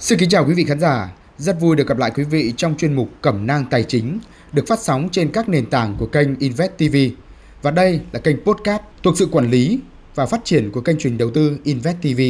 Xin 0.00 0.18
kính 0.18 0.28
chào 0.28 0.44
quý 0.46 0.54
vị 0.54 0.64
khán 0.64 0.80
giả, 0.80 1.12
rất 1.38 1.60
vui 1.60 1.76
được 1.76 1.86
gặp 1.86 1.98
lại 1.98 2.10
quý 2.14 2.24
vị 2.24 2.52
trong 2.56 2.76
chuyên 2.76 2.94
mục 2.94 3.10
Cẩm 3.22 3.46
nang 3.46 3.64
tài 3.70 3.84
chính 3.84 4.18
được 4.52 4.66
phát 4.66 4.78
sóng 4.78 5.08
trên 5.12 5.30
các 5.32 5.48
nền 5.48 5.70
tảng 5.70 5.96
của 5.98 6.06
kênh 6.06 6.38
Invest 6.38 6.72
TV. 6.78 6.96
Và 7.62 7.70
đây 7.70 8.00
là 8.12 8.20
kênh 8.20 8.36
podcast 8.44 8.82
thuộc 9.02 9.18
sự 9.18 9.28
quản 9.32 9.50
lý 9.50 9.78
và 10.14 10.26
phát 10.26 10.44
triển 10.44 10.70
của 10.72 10.80
kênh 10.80 10.98
truyền 10.98 11.18
đầu 11.18 11.30
tư 11.30 11.58
Invest 11.64 11.96
TV. 12.02 12.20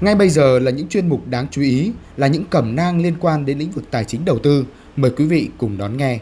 Ngay 0.00 0.14
bây 0.14 0.28
giờ 0.28 0.58
là 0.58 0.70
những 0.70 0.88
chuyên 0.88 1.08
mục 1.08 1.28
đáng 1.28 1.46
chú 1.50 1.62
ý, 1.62 1.92
là 2.16 2.26
những 2.26 2.44
cẩm 2.44 2.76
nang 2.76 3.02
liên 3.02 3.14
quan 3.20 3.44
đến 3.44 3.58
lĩnh 3.58 3.70
vực 3.70 3.84
tài 3.90 4.04
chính 4.04 4.24
đầu 4.24 4.38
tư. 4.38 4.66
Mời 4.96 5.10
quý 5.16 5.24
vị 5.24 5.50
cùng 5.58 5.78
đón 5.78 5.96
nghe. 5.96 6.18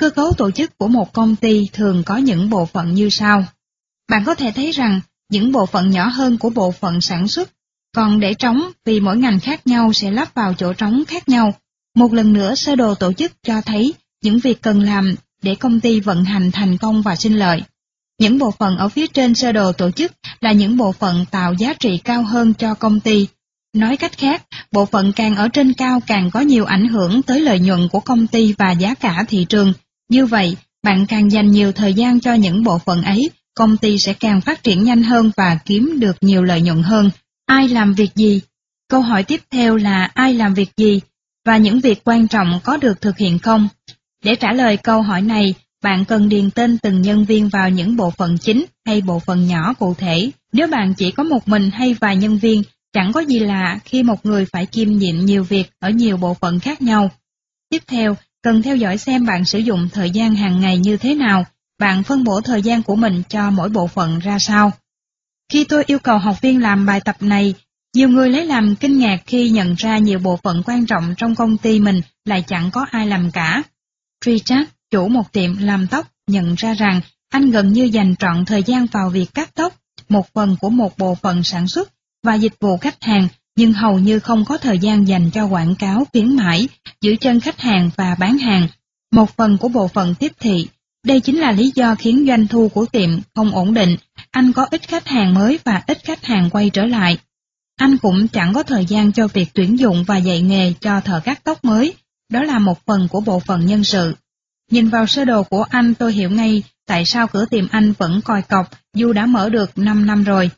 Cơ 0.00 0.10
cấu 0.10 0.32
tổ 0.38 0.50
chức 0.50 0.78
của 0.78 0.88
một 0.88 1.12
công 1.12 1.36
ty 1.36 1.68
thường 1.72 2.02
có 2.06 2.16
những 2.16 2.50
bộ 2.50 2.66
phận 2.66 2.94
như 2.94 3.08
sau. 3.10 3.44
Bạn 4.10 4.22
có 4.26 4.34
thể 4.34 4.52
thấy 4.54 4.70
rằng 4.70 5.00
những 5.28 5.52
bộ 5.52 5.66
phận 5.66 5.90
nhỏ 5.90 6.08
hơn 6.08 6.38
của 6.38 6.50
bộ 6.50 6.70
phận 6.70 7.00
sản 7.00 7.28
xuất 7.28 7.50
còn 7.96 8.20
để 8.20 8.34
trống 8.34 8.62
vì 8.84 9.00
mỗi 9.00 9.16
ngành 9.16 9.40
khác 9.40 9.66
nhau 9.66 9.92
sẽ 9.92 10.10
lắp 10.10 10.34
vào 10.34 10.54
chỗ 10.54 10.72
trống 10.72 11.04
khác 11.08 11.28
nhau. 11.28 11.54
Một 11.94 12.12
lần 12.12 12.32
nữa 12.32 12.54
sơ 12.54 12.76
đồ 12.76 12.94
tổ 12.94 13.12
chức 13.12 13.32
cho 13.42 13.60
thấy 13.60 13.94
những 14.22 14.38
việc 14.38 14.62
cần 14.62 14.80
làm 14.80 15.14
để 15.42 15.54
công 15.54 15.80
ty 15.80 16.00
vận 16.00 16.24
hành 16.24 16.50
thành 16.52 16.78
công 16.78 17.02
và 17.02 17.16
sinh 17.16 17.38
lợi. 17.38 17.62
Những 18.18 18.38
bộ 18.38 18.50
phận 18.50 18.76
ở 18.76 18.88
phía 18.88 19.06
trên 19.06 19.34
sơ 19.34 19.52
đồ 19.52 19.72
tổ 19.72 19.90
chức 19.90 20.12
là 20.40 20.52
những 20.52 20.76
bộ 20.76 20.92
phận 20.92 21.24
tạo 21.30 21.52
giá 21.52 21.74
trị 21.74 21.98
cao 21.98 22.22
hơn 22.22 22.54
cho 22.54 22.74
công 22.74 23.00
ty. 23.00 23.26
Nói 23.76 23.96
cách 23.96 24.18
khác, 24.18 24.42
bộ 24.72 24.86
phận 24.86 25.12
càng 25.12 25.36
ở 25.36 25.48
trên 25.48 25.72
cao 25.72 26.00
càng 26.06 26.30
có 26.30 26.40
nhiều 26.40 26.64
ảnh 26.64 26.88
hưởng 26.88 27.22
tới 27.22 27.40
lợi 27.40 27.58
nhuận 27.58 27.88
của 27.88 28.00
công 28.00 28.26
ty 28.26 28.54
và 28.58 28.70
giá 28.70 28.94
cả 28.94 29.24
thị 29.28 29.46
trường. 29.48 29.72
Như 30.10 30.26
vậy, 30.26 30.56
bạn 30.82 31.06
càng 31.06 31.32
dành 31.32 31.50
nhiều 31.50 31.72
thời 31.72 31.94
gian 31.94 32.20
cho 32.20 32.34
những 32.34 32.64
bộ 32.64 32.78
phận 32.78 33.02
ấy, 33.02 33.30
công 33.54 33.76
ty 33.76 33.98
sẽ 33.98 34.12
càng 34.12 34.40
phát 34.40 34.62
triển 34.62 34.84
nhanh 34.84 35.02
hơn 35.02 35.30
và 35.36 35.58
kiếm 35.64 36.00
được 36.00 36.16
nhiều 36.20 36.42
lợi 36.42 36.60
nhuận 36.60 36.82
hơn. 36.82 37.10
Ai 37.52 37.68
làm 37.68 37.94
việc 37.94 38.14
gì? 38.14 38.40
Câu 38.88 39.00
hỏi 39.00 39.22
tiếp 39.22 39.40
theo 39.50 39.76
là 39.76 40.10
ai 40.14 40.34
làm 40.34 40.54
việc 40.54 40.70
gì 40.76 41.00
và 41.46 41.56
những 41.56 41.80
việc 41.80 42.04
quan 42.04 42.28
trọng 42.28 42.60
có 42.64 42.76
được 42.76 43.00
thực 43.00 43.18
hiện 43.18 43.38
không? 43.38 43.68
Để 44.24 44.34
trả 44.34 44.52
lời 44.52 44.76
câu 44.76 45.02
hỏi 45.02 45.22
này, 45.22 45.54
bạn 45.82 46.04
cần 46.04 46.28
điền 46.28 46.50
tên 46.50 46.78
từng 46.78 47.02
nhân 47.02 47.24
viên 47.24 47.48
vào 47.48 47.70
những 47.70 47.96
bộ 47.96 48.10
phận 48.10 48.38
chính 48.38 48.64
hay 48.86 49.00
bộ 49.00 49.18
phận 49.18 49.46
nhỏ 49.46 49.72
cụ 49.78 49.94
thể. 49.94 50.30
Nếu 50.52 50.66
bạn 50.66 50.94
chỉ 50.94 51.10
có 51.10 51.22
một 51.22 51.48
mình 51.48 51.70
hay 51.70 51.94
vài 51.94 52.16
nhân 52.16 52.38
viên, 52.38 52.62
chẳng 52.92 53.12
có 53.12 53.20
gì 53.20 53.38
lạ 53.38 53.78
khi 53.84 54.02
một 54.02 54.26
người 54.26 54.46
phải 54.52 54.66
kiêm 54.66 54.88
nhiệm 54.88 55.24
nhiều 55.24 55.44
việc 55.44 55.70
ở 55.78 55.90
nhiều 55.90 56.16
bộ 56.16 56.34
phận 56.34 56.60
khác 56.60 56.82
nhau. 56.82 57.10
Tiếp 57.70 57.82
theo, 57.86 58.16
cần 58.42 58.62
theo 58.62 58.76
dõi 58.76 58.98
xem 58.98 59.26
bạn 59.26 59.44
sử 59.44 59.58
dụng 59.58 59.88
thời 59.92 60.10
gian 60.10 60.34
hàng 60.34 60.60
ngày 60.60 60.78
như 60.78 60.96
thế 60.96 61.14
nào, 61.14 61.44
bạn 61.78 62.02
phân 62.02 62.24
bổ 62.24 62.40
thời 62.40 62.62
gian 62.62 62.82
của 62.82 62.96
mình 62.96 63.22
cho 63.28 63.50
mỗi 63.50 63.68
bộ 63.68 63.86
phận 63.86 64.18
ra 64.18 64.38
sao. 64.38 64.72
Khi 65.52 65.64
tôi 65.64 65.84
yêu 65.86 65.98
cầu 65.98 66.18
học 66.18 66.40
viên 66.40 66.62
làm 66.62 66.86
bài 66.86 67.00
tập 67.04 67.16
này, 67.20 67.54
nhiều 67.94 68.08
người 68.08 68.30
lấy 68.30 68.46
làm 68.46 68.74
kinh 68.76 68.98
ngạc 68.98 69.22
khi 69.26 69.50
nhận 69.50 69.74
ra 69.74 69.98
nhiều 69.98 70.18
bộ 70.18 70.36
phận 70.42 70.62
quan 70.66 70.86
trọng 70.86 71.14
trong 71.16 71.34
công 71.34 71.58
ty 71.58 71.80
mình 71.80 72.00
lại 72.24 72.44
chẳng 72.46 72.70
có 72.70 72.86
ai 72.90 73.06
làm 73.06 73.30
cả. 73.30 73.62
Richard, 74.24 74.70
chủ 74.90 75.08
một 75.08 75.32
tiệm 75.32 75.58
làm 75.58 75.86
tóc, 75.86 76.06
nhận 76.26 76.54
ra 76.54 76.74
rằng 76.74 77.00
anh 77.32 77.50
gần 77.50 77.72
như 77.72 77.84
dành 77.84 78.16
trọn 78.16 78.44
thời 78.44 78.62
gian 78.62 78.86
vào 78.86 79.10
việc 79.10 79.34
cắt 79.34 79.54
tóc, 79.54 79.74
một 80.08 80.32
phần 80.34 80.56
của 80.60 80.70
một 80.70 80.98
bộ 80.98 81.14
phận 81.14 81.42
sản 81.42 81.68
xuất 81.68 81.92
và 82.22 82.34
dịch 82.34 82.54
vụ 82.60 82.76
khách 82.76 83.02
hàng, 83.02 83.28
nhưng 83.56 83.72
hầu 83.72 83.98
như 83.98 84.18
không 84.18 84.44
có 84.44 84.58
thời 84.58 84.78
gian 84.78 85.08
dành 85.08 85.30
cho 85.30 85.46
quảng 85.46 85.74
cáo 85.74 86.06
khuyến 86.12 86.36
mãi, 86.36 86.68
giữ 87.00 87.16
chân 87.20 87.40
khách 87.40 87.60
hàng 87.60 87.90
và 87.96 88.16
bán 88.18 88.38
hàng, 88.38 88.68
một 89.12 89.36
phần 89.36 89.58
của 89.58 89.68
bộ 89.68 89.88
phận 89.88 90.14
tiếp 90.14 90.32
thị. 90.40 90.68
Đây 91.06 91.20
chính 91.20 91.38
là 91.38 91.52
lý 91.52 91.72
do 91.74 91.94
khiến 91.94 92.24
doanh 92.28 92.46
thu 92.46 92.68
của 92.68 92.86
tiệm 92.86 93.10
không 93.34 93.54
ổn 93.54 93.74
định 93.74 93.96
anh 94.32 94.52
có 94.52 94.66
ít 94.70 94.88
khách 94.88 95.08
hàng 95.08 95.34
mới 95.34 95.58
và 95.64 95.82
ít 95.86 95.98
khách 96.04 96.24
hàng 96.24 96.50
quay 96.50 96.70
trở 96.70 96.86
lại. 96.86 97.18
Anh 97.76 97.98
cũng 97.98 98.28
chẳng 98.28 98.54
có 98.54 98.62
thời 98.62 98.86
gian 98.86 99.12
cho 99.12 99.28
việc 99.28 99.48
tuyển 99.54 99.78
dụng 99.78 100.04
và 100.06 100.16
dạy 100.16 100.42
nghề 100.42 100.72
cho 100.80 101.00
thợ 101.00 101.20
cắt 101.20 101.44
tóc 101.44 101.64
mới, 101.64 101.94
đó 102.28 102.42
là 102.42 102.58
một 102.58 102.86
phần 102.86 103.08
của 103.08 103.20
bộ 103.20 103.40
phận 103.40 103.66
nhân 103.66 103.84
sự. 103.84 104.14
Nhìn 104.70 104.88
vào 104.88 105.06
sơ 105.06 105.24
đồ 105.24 105.42
của 105.42 105.62
anh 105.62 105.94
tôi 105.94 106.12
hiểu 106.12 106.30
ngay 106.30 106.62
tại 106.86 107.04
sao 107.04 107.26
cửa 107.28 107.44
tiệm 107.50 107.68
anh 107.70 107.92
vẫn 107.92 108.20
còi 108.24 108.42
cọc 108.42 108.70
dù 108.94 109.12
đã 109.12 109.26
mở 109.26 109.48
được 109.48 109.78
5 109.78 110.06
năm 110.06 110.24
rồi. 110.24 110.50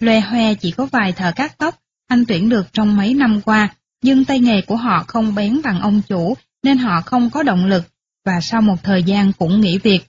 Loe 0.00 0.20
hoe 0.20 0.54
chỉ 0.54 0.70
có 0.70 0.86
vài 0.86 1.12
thợ 1.12 1.32
cắt 1.36 1.58
tóc, 1.58 1.78
anh 2.08 2.24
tuyển 2.28 2.48
được 2.48 2.72
trong 2.72 2.96
mấy 2.96 3.14
năm 3.14 3.40
qua, 3.40 3.68
nhưng 4.02 4.24
tay 4.24 4.40
nghề 4.40 4.62
của 4.62 4.76
họ 4.76 5.04
không 5.08 5.34
bén 5.34 5.60
bằng 5.64 5.80
ông 5.80 6.02
chủ 6.08 6.34
nên 6.62 6.78
họ 6.78 7.00
không 7.00 7.30
có 7.30 7.42
động 7.42 7.66
lực 7.66 7.84
và 8.24 8.40
sau 8.40 8.62
một 8.62 8.82
thời 8.82 9.02
gian 9.02 9.32
cũng 9.32 9.60
nghỉ 9.60 9.78
việc. 9.78 10.06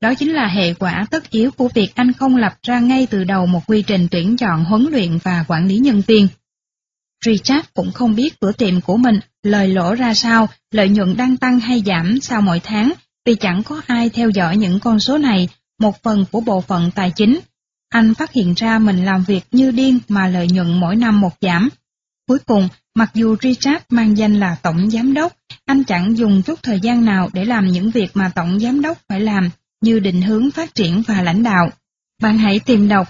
Đó 0.00 0.14
chính 0.14 0.32
là 0.32 0.46
hệ 0.46 0.74
quả 0.74 1.06
tất 1.10 1.30
yếu 1.30 1.50
của 1.50 1.68
việc 1.74 1.94
anh 1.94 2.12
không 2.12 2.36
lập 2.36 2.54
ra 2.62 2.80
ngay 2.80 3.06
từ 3.10 3.24
đầu 3.24 3.46
một 3.46 3.60
quy 3.66 3.82
trình 3.82 4.08
tuyển 4.10 4.36
chọn 4.36 4.64
huấn 4.64 4.86
luyện 4.90 5.18
và 5.18 5.44
quản 5.48 5.68
lý 5.68 5.78
nhân 5.78 6.02
viên. 6.06 6.28
Richard 7.24 7.66
cũng 7.74 7.92
không 7.92 8.14
biết 8.14 8.40
cửa 8.40 8.52
tiệm 8.52 8.80
của 8.80 8.96
mình 8.96 9.20
lời 9.42 9.68
lỗ 9.68 9.94
ra 9.94 10.14
sao, 10.14 10.48
lợi 10.70 10.88
nhuận 10.88 11.16
đang 11.16 11.36
tăng 11.36 11.60
hay 11.60 11.82
giảm 11.86 12.20
sau 12.20 12.40
mỗi 12.40 12.60
tháng, 12.60 12.92
vì 13.26 13.34
chẳng 13.34 13.62
có 13.62 13.82
ai 13.86 14.08
theo 14.08 14.30
dõi 14.30 14.56
những 14.56 14.80
con 14.80 15.00
số 15.00 15.18
này, 15.18 15.48
một 15.80 16.02
phần 16.02 16.24
của 16.32 16.40
bộ 16.40 16.60
phận 16.60 16.90
tài 16.94 17.10
chính. 17.10 17.40
Anh 17.88 18.14
phát 18.14 18.32
hiện 18.32 18.54
ra 18.56 18.78
mình 18.78 19.04
làm 19.04 19.24
việc 19.24 19.44
như 19.50 19.70
điên 19.70 19.98
mà 20.08 20.28
lợi 20.28 20.46
nhuận 20.48 20.80
mỗi 20.80 20.96
năm 20.96 21.20
một 21.20 21.32
giảm. 21.40 21.68
Cuối 22.28 22.38
cùng, 22.46 22.68
mặc 22.94 23.10
dù 23.14 23.36
Richard 23.42 23.84
mang 23.90 24.18
danh 24.18 24.40
là 24.40 24.56
tổng 24.62 24.90
giám 24.90 25.14
đốc, 25.14 25.32
anh 25.64 25.84
chẳng 25.84 26.18
dùng 26.18 26.42
chút 26.42 26.62
thời 26.62 26.80
gian 26.80 27.04
nào 27.04 27.28
để 27.32 27.44
làm 27.44 27.66
những 27.66 27.90
việc 27.90 28.10
mà 28.14 28.30
tổng 28.34 28.60
giám 28.60 28.82
đốc 28.82 28.98
phải 29.08 29.20
làm, 29.20 29.50
như 29.80 29.98
định 29.98 30.22
hướng 30.22 30.50
phát 30.50 30.74
triển 30.74 31.02
và 31.06 31.22
lãnh 31.22 31.42
đạo. 31.42 31.70
Bạn 32.22 32.38
hãy 32.38 32.60
tìm 32.60 32.88
đọc 32.88 33.08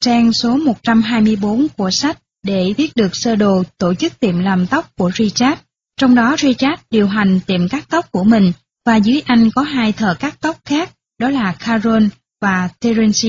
trang 0.00 0.32
số 0.32 0.56
124 0.56 1.66
của 1.76 1.90
sách 1.90 2.18
để 2.42 2.74
viết 2.76 2.96
được 2.96 3.10
sơ 3.12 3.36
đồ 3.36 3.62
tổ 3.78 3.94
chức 3.94 4.20
tiệm 4.20 4.38
làm 4.38 4.66
tóc 4.66 4.92
của 4.96 5.10
Richard. 5.14 5.60
Trong 6.00 6.14
đó 6.14 6.36
Richard 6.38 6.82
điều 6.90 7.08
hành 7.08 7.40
tiệm 7.46 7.68
cắt 7.68 7.86
tóc 7.90 8.12
của 8.12 8.24
mình 8.24 8.52
và 8.84 8.96
dưới 8.96 9.22
anh 9.26 9.50
có 9.54 9.62
hai 9.62 9.92
thợ 9.92 10.14
cắt 10.14 10.36
tóc 10.40 10.58
khác, 10.64 10.90
đó 11.18 11.30
là 11.30 11.56
Carol 11.58 12.04
và 12.40 12.68
Terence. 12.80 13.28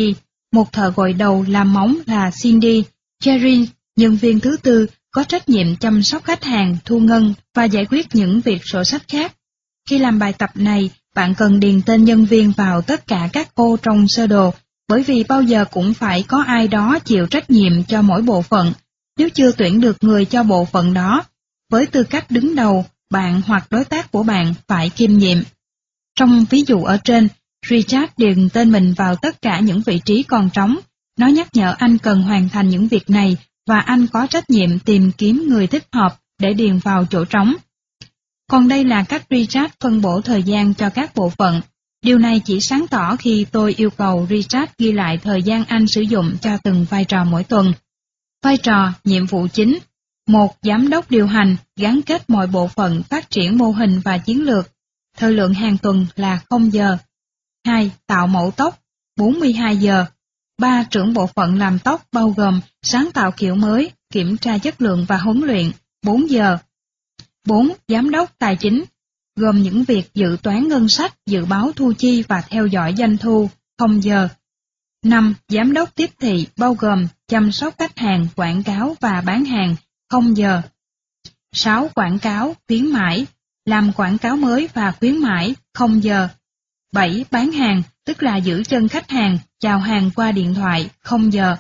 Một 0.52 0.72
thợ 0.72 0.94
gội 0.96 1.14
đầu 1.14 1.46
làm 1.47 1.74
móng 1.74 1.97
là 2.06 2.31
Cindy. 2.42 2.84
Jerry, 3.24 3.66
nhân 3.96 4.16
viên 4.16 4.40
thứ 4.40 4.58
tư, 4.58 4.88
có 5.12 5.24
trách 5.24 5.50
nhiệm 5.50 5.76
chăm 5.76 6.03
sóc 6.03 6.24
khách 6.24 6.44
hàng, 6.44 6.78
thu 6.86 7.00
ngân 7.00 7.34
và 7.56 7.64
giải 7.64 7.86
quyết 7.86 8.16
những 8.16 8.42
việc 8.42 8.62
sổ 8.66 8.84
sách 8.84 9.08
khác. 9.08 9.34
Khi 9.90 9.97
làm 9.97 10.20
bài 10.20 10.34
tập 10.34 10.50
này, 10.56 10.90
bạn 11.17 11.35
cần 11.35 11.59
điền 11.59 11.81
tên 11.81 12.03
nhân 12.03 12.25
viên 12.25 12.51
vào 12.51 12.81
tất 12.81 13.07
cả 13.07 13.29
các 13.33 13.55
ô 13.55 13.78
trong 13.81 14.07
sơ 14.07 14.28
đồ, 14.28 14.53
bởi 14.88 15.03
vì 15.03 15.23
bao 15.23 15.41
giờ 15.41 15.66
cũng 15.72 15.94
phải 15.94 16.23
có 16.23 16.44
ai 16.47 16.67
đó 16.67 17.00
chịu 17.05 17.28
trách 17.28 17.50
nhiệm 17.50 17.83
cho 17.83 18.01
mỗi 18.01 18.22
bộ 18.22 18.41
phận, 18.41 18.73
nếu 19.19 19.29
chưa 19.29 19.51
tuyển 19.51 19.81
được 19.81 19.97
người 20.01 20.25
cho 20.25 20.44
bộ 20.44 20.66
phận 20.66 20.94
đó. 20.94 21.23
Với 21.72 21.85
tư 21.85 22.03
cách 22.03 22.31
đứng 22.31 22.55
đầu, 22.55 22.85
bạn 23.09 23.41
hoặc 23.45 23.67
đối 23.69 23.85
tác 23.85 24.11
của 24.11 24.23
bạn 24.23 24.53
phải 24.67 24.89
kiêm 24.89 25.17
nhiệm. 25.17 25.38
Trong 26.19 26.45
ví 26.50 26.63
dụ 26.67 26.83
ở 26.83 26.97
trên, 27.03 27.28
Richard 27.69 28.11
điền 28.17 28.49
tên 28.49 28.72
mình 28.72 28.94
vào 28.97 29.16
tất 29.16 29.41
cả 29.41 29.59
những 29.59 29.81
vị 29.85 30.01
trí 30.05 30.23
còn 30.23 30.49
trống. 30.49 30.78
Nó 31.19 31.28
nhắc 31.28 31.47
nhở 31.53 31.75
anh 31.78 31.97
cần 31.97 32.22
hoàn 32.22 32.49
thành 32.49 32.69
những 32.69 32.88
việc 32.88 33.09
này 33.09 33.38
và 33.67 33.79
anh 33.79 34.07
có 34.07 34.28
trách 34.28 34.49
nhiệm 34.49 34.79
tìm 34.79 35.11
kiếm 35.17 35.45
người 35.49 35.67
thích 35.67 35.88
hợp 35.91 36.19
để 36.39 36.53
điền 36.53 36.78
vào 36.78 37.05
chỗ 37.09 37.25
trống. 37.25 37.53
Còn 38.52 38.68
đây 38.68 38.84
là 38.84 39.03
cách 39.03 39.25
Richard 39.30 39.74
phân 39.80 40.02
bổ 40.02 40.22
thời 40.22 40.44
gian 40.44 40.74
cho 40.74 40.90
các 40.90 41.16
bộ 41.16 41.30
phận. 41.30 41.62
Điều 42.02 42.18
này 42.18 42.41
chỉ 42.46 42.59
sáng 42.59 42.85
tỏ 42.90 43.16
khi 43.16 43.46
tôi 43.52 43.74
yêu 43.78 43.90
cầu 43.90 44.28
Richard 44.30 44.72
ghi 44.78 44.91
lại 44.91 45.18
thời 45.18 45.44
gian 45.44 45.63
anh 45.66 45.88
sử 45.88 46.02
dụng 46.02 46.38
cho 46.41 46.58
từng 46.63 46.85
vai 46.90 47.06
trò 47.06 47.24
mỗi 47.24 47.44
tuần. 47.44 47.74
Vai 48.44 48.58
trò, 48.58 48.94
nhiệm 49.03 49.25
vụ 49.25 49.47
chính. 49.53 49.78
một 50.28 50.56
Giám 50.62 50.90
đốc 50.90 51.12
điều 51.12 51.28
hành, 51.28 51.56
gắn 51.75 52.02
kết 52.02 52.30
mọi 52.30 52.47
bộ 52.47 52.68
phận 52.68 53.03
phát 53.03 53.30
triển 53.30 53.58
mô 53.58 53.72
hình 53.72 54.00
và 54.00 54.18
chiến 54.18 54.44
lược. 54.44 54.69
Thời 55.18 55.34
lượng 55.34 55.53
hàng 55.53 55.78
tuần 55.78 56.06
là 56.16 56.40
0 56.50 56.74
giờ. 56.74 56.97
2. 57.66 57.91
Tạo 58.08 58.28
mẫu 58.28 58.52
tóc, 58.52 58.79
42 59.18 59.78
giờ. 59.78 60.06
3. 60.58 60.84
Trưởng 60.84 61.14
bộ 61.14 61.28
phận 61.28 61.59
làm 61.59 61.79
tóc 61.79 62.03
bao 62.12 62.29
gồm 62.29 62.62
sáng 62.81 63.09
tạo 63.14 63.31
kiểu 63.31 63.56
mới, 63.56 63.91
kiểm 64.14 64.38
tra 64.38 64.58
chất 64.58 64.81
lượng 64.81 65.06
và 65.08 65.18
huấn 65.18 65.41
luyện, 65.41 65.72
4 66.03 66.29
giờ. 66.29 66.58
4. 67.47 67.73
Giám 67.88 68.09
đốc 68.09 68.40
tài 68.40 68.55
chính, 68.55 68.84
gồm 69.35 69.61
những 69.61 69.84
việc 69.84 70.14
dự 70.14 70.38
toán 70.44 70.67
ngân 70.67 70.90
sách, 70.90 71.14
dự 71.26 71.46
báo 71.46 71.72
thu 71.76 71.94
chi 71.97 72.23
và 72.28 72.41
theo 72.41 72.67
dõi 72.67 72.96
doanh 72.97 73.17
thu, 73.17 73.49
không 73.78 74.03
giờ. 74.03 74.29
5. 75.03 75.34
Giám 75.47 75.73
đốc 75.73 75.96
tiếp 75.96 76.09
thị 76.20 76.47
bao 76.58 76.73
gồm 76.73 77.08
chăm 77.28 77.52
sóc 77.52 77.76
khách 77.78 77.97
hàng, 77.97 78.28
quảng 78.35 78.64
cáo 78.64 78.96
và 78.99 79.22
bán 79.22 79.46
hàng, 79.46 79.76
không 80.09 80.38
giờ. 80.38 80.61
6. 81.52 81.90
Quảng 81.96 82.20
cáo, 82.20 82.55
khuyến 82.67 82.85
mãi, 82.91 83.26
làm 83.66 83.94
quảng 83.94 84.17
cáo 84.17 84.35
mới 84.35 84.70
và 84.73 84.91
khuyến 84.91 85.17
mãi, 85.17 85.55
không 85.73 86.03
giờ. 86.03 86.28
7. 86.94 87.26
Bán 87.32 87.52
hàng, 87.52 87.84
tức 88.05 88.23
là 88.23 88.38
giữ 88.38 88.64
chân 88.64 88.88
khách 88.88 89.09
hàng, 89.09 89.38
chào 89.59 89.79
hàng 89.79 90.11
qua 90.16 90.32
điện 90.32 90.53
thoại, 90.53 90.90
không 90.99 91.34
giờ. 91.34 91.55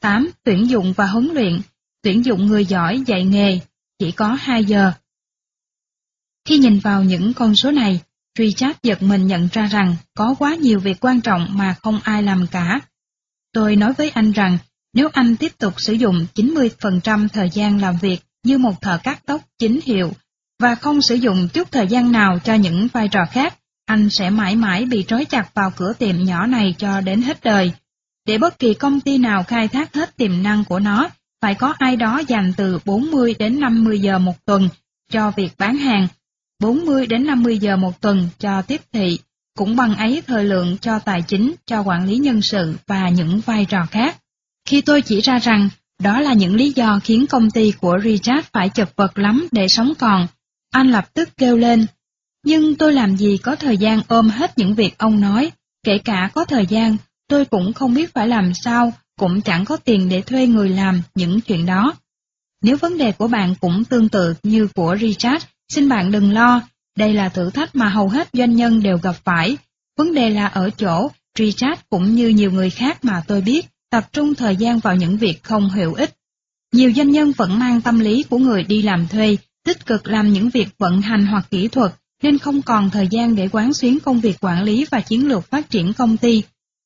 8. 0.00 0.30
Tuyển 0.44 0.70
dụng 0.70 0.92
và 0.96 1.06
huấn 1.06 1.30
luyện, 1.34 1.60
tuyển 2.02 2.24
dụng 2.24 2.46
người 2.46 2.64
giỏi 2.64 3.02
dạy 3.06 3.24
nghề, 3.24 3.60
chỉ 3.98 4.12
có 4.12 4.36
2 4.40 4.64
giờ. 4.64 4.92
Khi 6.46 6.58
nhìn 6.58 6.78
vào 6.78 7.02
những 7.02 7.32
con 7.32 7.54
số 7.54 7.70
này, 7.70 8.00
Richard 8.38 8.78
giật 8.82 9.02
mình 9.02 9.26
nhận 9.26 9.48
ra 9.52 9.66
rằng 9.66 9.96
có 10.16 10.34
quá 10.38 10.54
nhiều 10.54 10.80
việc 10.80 10.96
quan 11.00 11.20
trọng 11.20 11.48
mà 11.50 11.74
không 11.82 12.00
ai 12.04 12.22
làm 12.22 12.46
cả. 12.46 12.80
Tôi 13.52 13.76
nói 13.76 13.92
với 13.92 14.10
anh 14.10 14.32
rằng 14.32 14.58
nếu 14.94 15.08
anh 15.12 15.36
tiếp 15.36 15.52
tục 15.58 15.74
sử 15.76 15.92
dụng 15.92 16.26
90% 16.34 17.28
thời 17.28 17.50
gian 17.50 17.80
làm 17.80 17.96
việc 18.02 18.20
như 18.44 18.58
một 18.58 18.80
thợ 18.80 18.98
cắt 19.02 19.22
tóc 19.26 19.40
chính 19.58 19.80
hiệu 19.84 20.12
và 20.60 20.74
không 20.74 21.02
sử 21.02 21.14
dụng 21.14 21.48
chút 21.52 21.72
thời 21.72 21.86
gian 21.86 22.12
nào 22.12 22.38
cho 22.44 22.54
những 22.54 22.88
vai 22.92 23.08
trò 23.08 23.20
khác, 23.30 23.54
anh 23.86 24.10
sẽ 24.10 24.30
mãi 24.30 24.56
mãi 24.56 24.84
bị 24.84 25.04
trói 25.08 25.24
chặt 25.24 25.54
vào 25.54 25.70
cửa 25.76 25.92
tiệm 25.98 26.24
nhỏ 26.24 26.46
này 26.46 26.74
cho 26.78 27.00
đến 27.00 27.22
hết 27.22 27.44
đời. 27.44 27.72
Để 28.26 28.38
bất 28.38 28.58
kỳ 28.58 28.74
công 28.74 29.00
ty 29.00 29.18
nào 29.18 29.42
khai 29.42 29.68
thác 29.68 29.94
hết 29.94 30.16
tiềm 30.16 30.42
năng 30.42 30.64
của 30.64 30.78
nó, 30.78 31.08
phải 31.42 31.54
có 31.54 31.74
ai 31.78 31.96
đó 31.96 32.22
dành 32.28 32.52
từ 32.56 32.78
40 32.84 33.34
đến 33.38 33.60
50 33.60 34.00
giờ 34.00 34.18
một 34.18 34.44
tuần 34.44 34.68
cho 35.10 35.30
việc 35.30 35.52
bán 35.58 35.76
hàng, 35.76 36.08
40 36.60 37.06
đến 37.06 37.26
50 37.26 37.58
giờ 37.58 37.76
một 37.76 38.00
tuần 38.00 38.28
cho 38.38 38.62
tiếp 38.62 38.80
thị, 38.92 39.18
cũng 39.56 39.76
bằng 39.76 39.96
ấy 39.96 40.22
thời 40.26 40.44
lượng 40.44 40.78
cho 40.78 40.98
tài 40.98 41.22
chính, 41.22 41.54
cho 41.66 41.82
quản 41.82 42.06
lý 42.08 42.16
nhân 42.16 42.42
sự 42.42 42.74
và 42.86 43.08
những 43.08 43.40
vai 43.46 43.64
trò 43.64 43.86
khác. 43.90 44.16
Khi 44.68 44.80
tôi 44.80 45.02
chỉ 45.02 45.20
ra 45.20 45.38
rằng 45.38 45.68
đó 46.02 46.20
là 46.20 46.32
những 46.32 46.54
lý 46.54 46.72
do 46.76 47.00
khiến 47.04 47.26
công 47.26 47.50
ty 47.50 47.72
của 47.80 47.98
Richard 48.04 48.46
phải 48.52 48.68
chật 48.68 48.96
vật 48.96 49.18
lắm 49.18 49.48
để 49.52 49.68
sống 49.68 49.92
còn, 49.98 50.26
anh 50.70 50.90
lập 50.90 51.14
tức 51.14 51.28
kêu 51.36 51.56
lên. 51.56 51.86
Nhưng 52.44 52.74
tôi 52.74 52.92
làm 52.92 53.16
gì 53.16 53.38
có 53.42 53.56
thời 53.56 53.76
gian 53.76 54.00
ôm 54.08 54.28
hết 54.28 54.58
những 54.58 54.74
việc 54.74 54.98
ông 54.98 55.20
nói, 55.20 55.52
kể 55.84 55.98
cả 55.98 56.30
có 56.34 56.44
thời 56.44 56.66
gian, 56.66 56.96
tôi 57.28 57.44
cũng 57.44 57.72
không 57.72 57.94
biết 57.94 58.14
phải 58.14 58.28
làm 58.28 58.54
sao, 58.54 58.92
cũng 59.18 59.42
chẳng 59.42 59.64
có 59.64 59.76
tiền 59.76 60.08
để 60.08 60.22
thuê 60.22 60.46
người 60.46 60.68
làm 60.68 61.02
những 61.14 61.40
chuyện 61.40 61.66
đó. 61.66 61.94
Nếu 62.62 62.76
vấn 62.76 62.98
đề 62.98 63.12
của 63.12 63.28
bạn 63.28 63.54
cũng 63.60 63.84
tương 63.84 64.08
tự 64.08 64.34
như 64.42 64.68
của 64.74 64.96
Richard, 65.00 65.44
xin 65.68 65.88
bạn 65.88 66.10
đừng 66.10 66.32
lo, 66.32 66.62
đây 66.96 67.14
là 67.14 67.28
thử 67.28 67.50
thách 67.50 67.76
mà 67.76 67.88
hầu 67.88 68.08
hết 68.08 68.28
doanh 68.32 68.56
nhân 68.56 68.82
đều 68.82 68.98
gặp 68.98 69.16
phải. 69.24 69.56
Vấn 69.98 70.14
đề 70.14 70.30
là 70.30 70.46
ở 70.46 70.70
chỗ, 70.70 71.10
Richard 71.38 71.80
cũng 71.90 72.14
như 72.14 72.28
nhiều 72.28 72.52
người 72.52 72.70
khác 72.70 73.04
mà 73.04 73.22
tôi 73.26 73.40
biết, 73.40 73.66
tập 73.90 74.08
trung 74.12 74.34
thời 74.34 74.56
gian 74.56 74.78
vào 74.78 74.96
những 74.96 75.16
việc 75.16 75.42
không 75.42 75.70
hữu 75.70 75.94
ích. 75.94 76.14
Nhiều 76.72 76.92
doanh 76.96 77.10
nhân 77.10 77.32
vẫn 77.32 77.58
mang 77.58 77.80
tâm 77.80 78.00
lý 78.00 78.22
của 78.22 78.38
người 78.38 78.62
đi 78.62 78.82
làm 78.82 79.08
thuê, 79.08 79.36
tích 79.64 79.86
cực 79.86 80.08
làm 80.08 80.32
những 80.32 80.50
việc 80.50 80.68
vận 80.78 81.02
hành 81.02 81.26
hoặc 81.26 81.46
kỹ 81.50 81.68
thuật, 81.68 81.92
nên 82.22 82.38
không 82.38 82.62
còn 82.62 82.90
thời 82.90 83.08
gian 83.08 83.36
để 83.36 83.48
quán 83.52 83.72
xuyến 83.72 83.98
công 84.00 84.20
việc 84.20 84.36
quản 84.40 84.62
lý 84.62 84.86
và 84.90 85.00
chiến 85.00 85.28
lược 85.28 85.50
phát 85.50 85.70
triển 85.70 85.92
công 85.92 86.16
ty. 86.16 86.42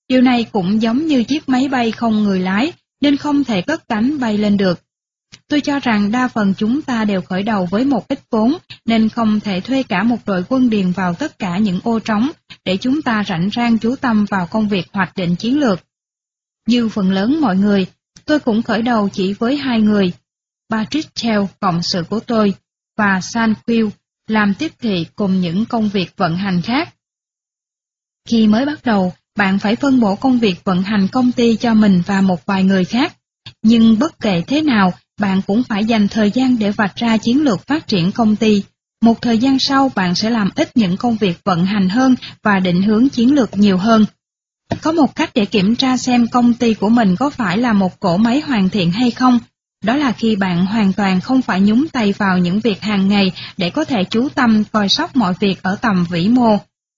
Điều 0.08 0.20
này 0.20 0.44
cũng 0.44 0.82
giống 0.82 1.06
như 1.06 1.24
chiếc 1.24 1.48
máy 1.48 1.68
bay 1.68 1.90
không 1.92 2.22
người 2.22 2.40
lái, 2.40 2.72
nên 3.00 3.16
không 3.16 3.44
thể 3.44 3.62
cất 3.62 3.88
cánh 3.88 4.20
bay 4.20 4.38
lên 4.38 4.56
được. 4.56 4.80
Tôi 5.50 5.60
cho 5.60 5.78
rằng 5.78 6.10
đa 6.10 6.28
phần 6.28 6.54
chúng 6.54 6.82
ta 6.82 7.04
đều 7.04 7.22
khởi 7.22 7.42
đầu 7.42 7.66
với 7.70 7.84
một 7.84 8.08
ít 8.08 8.20
vốn, 8.30 8.56
nên 8.84 9.08
không 9.08 9.40
thể 9.40 9.60
thuê 9.60 9.82
cả 9.82 10.02
một 10.02 10.16
đội 10.26 10.44
quân 10.48 10.70
điền 10.70 10.90
vào 10.90 11.14
tất 11.14 11.38
cả 11.38 11.58
những 11.58 11.80
ô 11.84 11.98
trống, 11.98 12.30
để 12.64 12.76
chúng 12.76 13.02
ta 13.02 13.24
rảnh 13.28 13.50
rang 13.56 13.78
chú 13.78 13.96
tâm 13.96 14.24
vào 14.24 14.46
công 14.46 14.68
việc 14.68 14.86
hoạch 14.92 15.16
định 15.16 15.36
chiến 15.36 15.60
lược. 15.60 15.80
Như 16.66 16.88
phần 16.88 17.10
lớn 17.10 17.40
mọi 17.40 17.56
người, 17.56 17.86
tôi 18.24 18.40
cũng 18.40 18.62
khởi 18.62 18.82
đầu 18.82 19.08
chỉ 19.08 19.32
với 19.32 19.56
hai 19.56 19.80
người, 19.80 20.12
Patrick 20.70 21.14
Chell, 21.14 21.44
cộng 21.60 21.82
sự 21.82 22.02
của 22.10 22.20
tôi, 22.20 22.54
và 22.96 23.20
San 23.20 23.54
Quill, 23.66 23.88
làm 24.26 24.54
tiếp 24.54 24.72
thị 24.78 25.06
cùng 25.16 25.40
những 25.40 25.66
công 25.66 25.88
việc 25.88 26.16
vận 26.16 26.36
hành 26.36 26.62
khác. 26.62 26.94
Khi 28.28 28.46
mới 28.46 28.66
bắt 28.66 28.84
đầu, 28.84 29.12
bạn 29.36 29.58
phải 29.58 29.76
phân 29.76 30.00
bổ 30.00 30.14
công 30.14 30.38
việc 30.38 30.64
vận 30.64 30.82
hành 30.82 31.08
công 31.12 31.32
ty 31.32 31.56
cho 31.56 31.74
mình 31.74 32.02
và 32.06 32.20
một 32.20 32.46
vài 32.46 32.64
người 32.64 32.84
khác. 32.84 33.16
Nhưng 33.62 33.98
bất 33.98 34.20
kể 34.20 34.42
thế 34.46 34.62
nào, 34.62 34.92
bạn 35.20 35.40
cũng 35.46 35.62
phải 35.62 35.84
dành 35.84 36.08
thời 36.08 36.30
gian 36.30 36.58
để 36.58 36.70
vạch 36.70 36.96
ra 36.96 37.16
chiến 37.16 37.42
lược 37.42 37.66
phát 37.66 37.86
triển 37.86 38.12
công 38.12 38.36
ty. 38.36 38.62
Một 39.02 39.22
thời 39.22 39.38
gian 39.38 39.58
sau 39.58 39.92
bạn 39.94 40.14
sẽ 40.14 40.30
làm 40.30 40.50
ít 40.54 40.76
những 40.76 40.96
công 40.96 41.16
việc 41.16 41.38
vận 41.44 41.64
hành 41.64 41.88
hơn 41.88 42.14
và 42.42 42.60
định 42.60 42.82
hướng 42.82 43.08
chiến 43.08 43.34
lược 43.34 43.56
nhiều 43.56 43.78
hơn. 43.78 44.04
Có 44.82 44.92
một 44.92 45.16
cách 45.16 45.30
để 45.34 45.44
kiểm 45.44 45.76
tra 45.76 45.96
xem 45.96 46.26
công 46.26 46.54
ty 46.54 46.74
của 46.74 46.88
mình 46.88 47.16
có 47.16 47.30
phải 47.30 47.58
là 47.58 47.72
một 47.72 48.00
cỗ 48.00 48.16
máy 48.16 48.40
hoàn 48.40 48.68
thiện 48.68 48.90
hay 48.90 49.10
không. 49.10 49.38
Đó 49.84 49.96
là 49.96 50.12
khi 50.12 50.36
bạn 50.36 50.66
hoàn 50.66 50.92
toàn 50.92 51.20
không 51.20 51.42
phải 51.42 51.60
nhúng 51.60 51.88
tay 51.88 52.12
vào 52.18 52.38
những 52.38 52.60
việc 52.60 52.80
hàng 52.80 53.08
ngày 53.08 53.32
để 53.56 53.70
có 53.70 53.84
thể 53.84 54.04
chú 54.04 54.28
tâm 54.28 54.64
coi 54.72 54.88
sóc 54.88 55.16
mọi 55.16 55.34
việc 55.40 55.62
ở 55.62 55.76
tầm 55.76 56.06
vĩ 56.10 56.28
mô. 56.28 56.56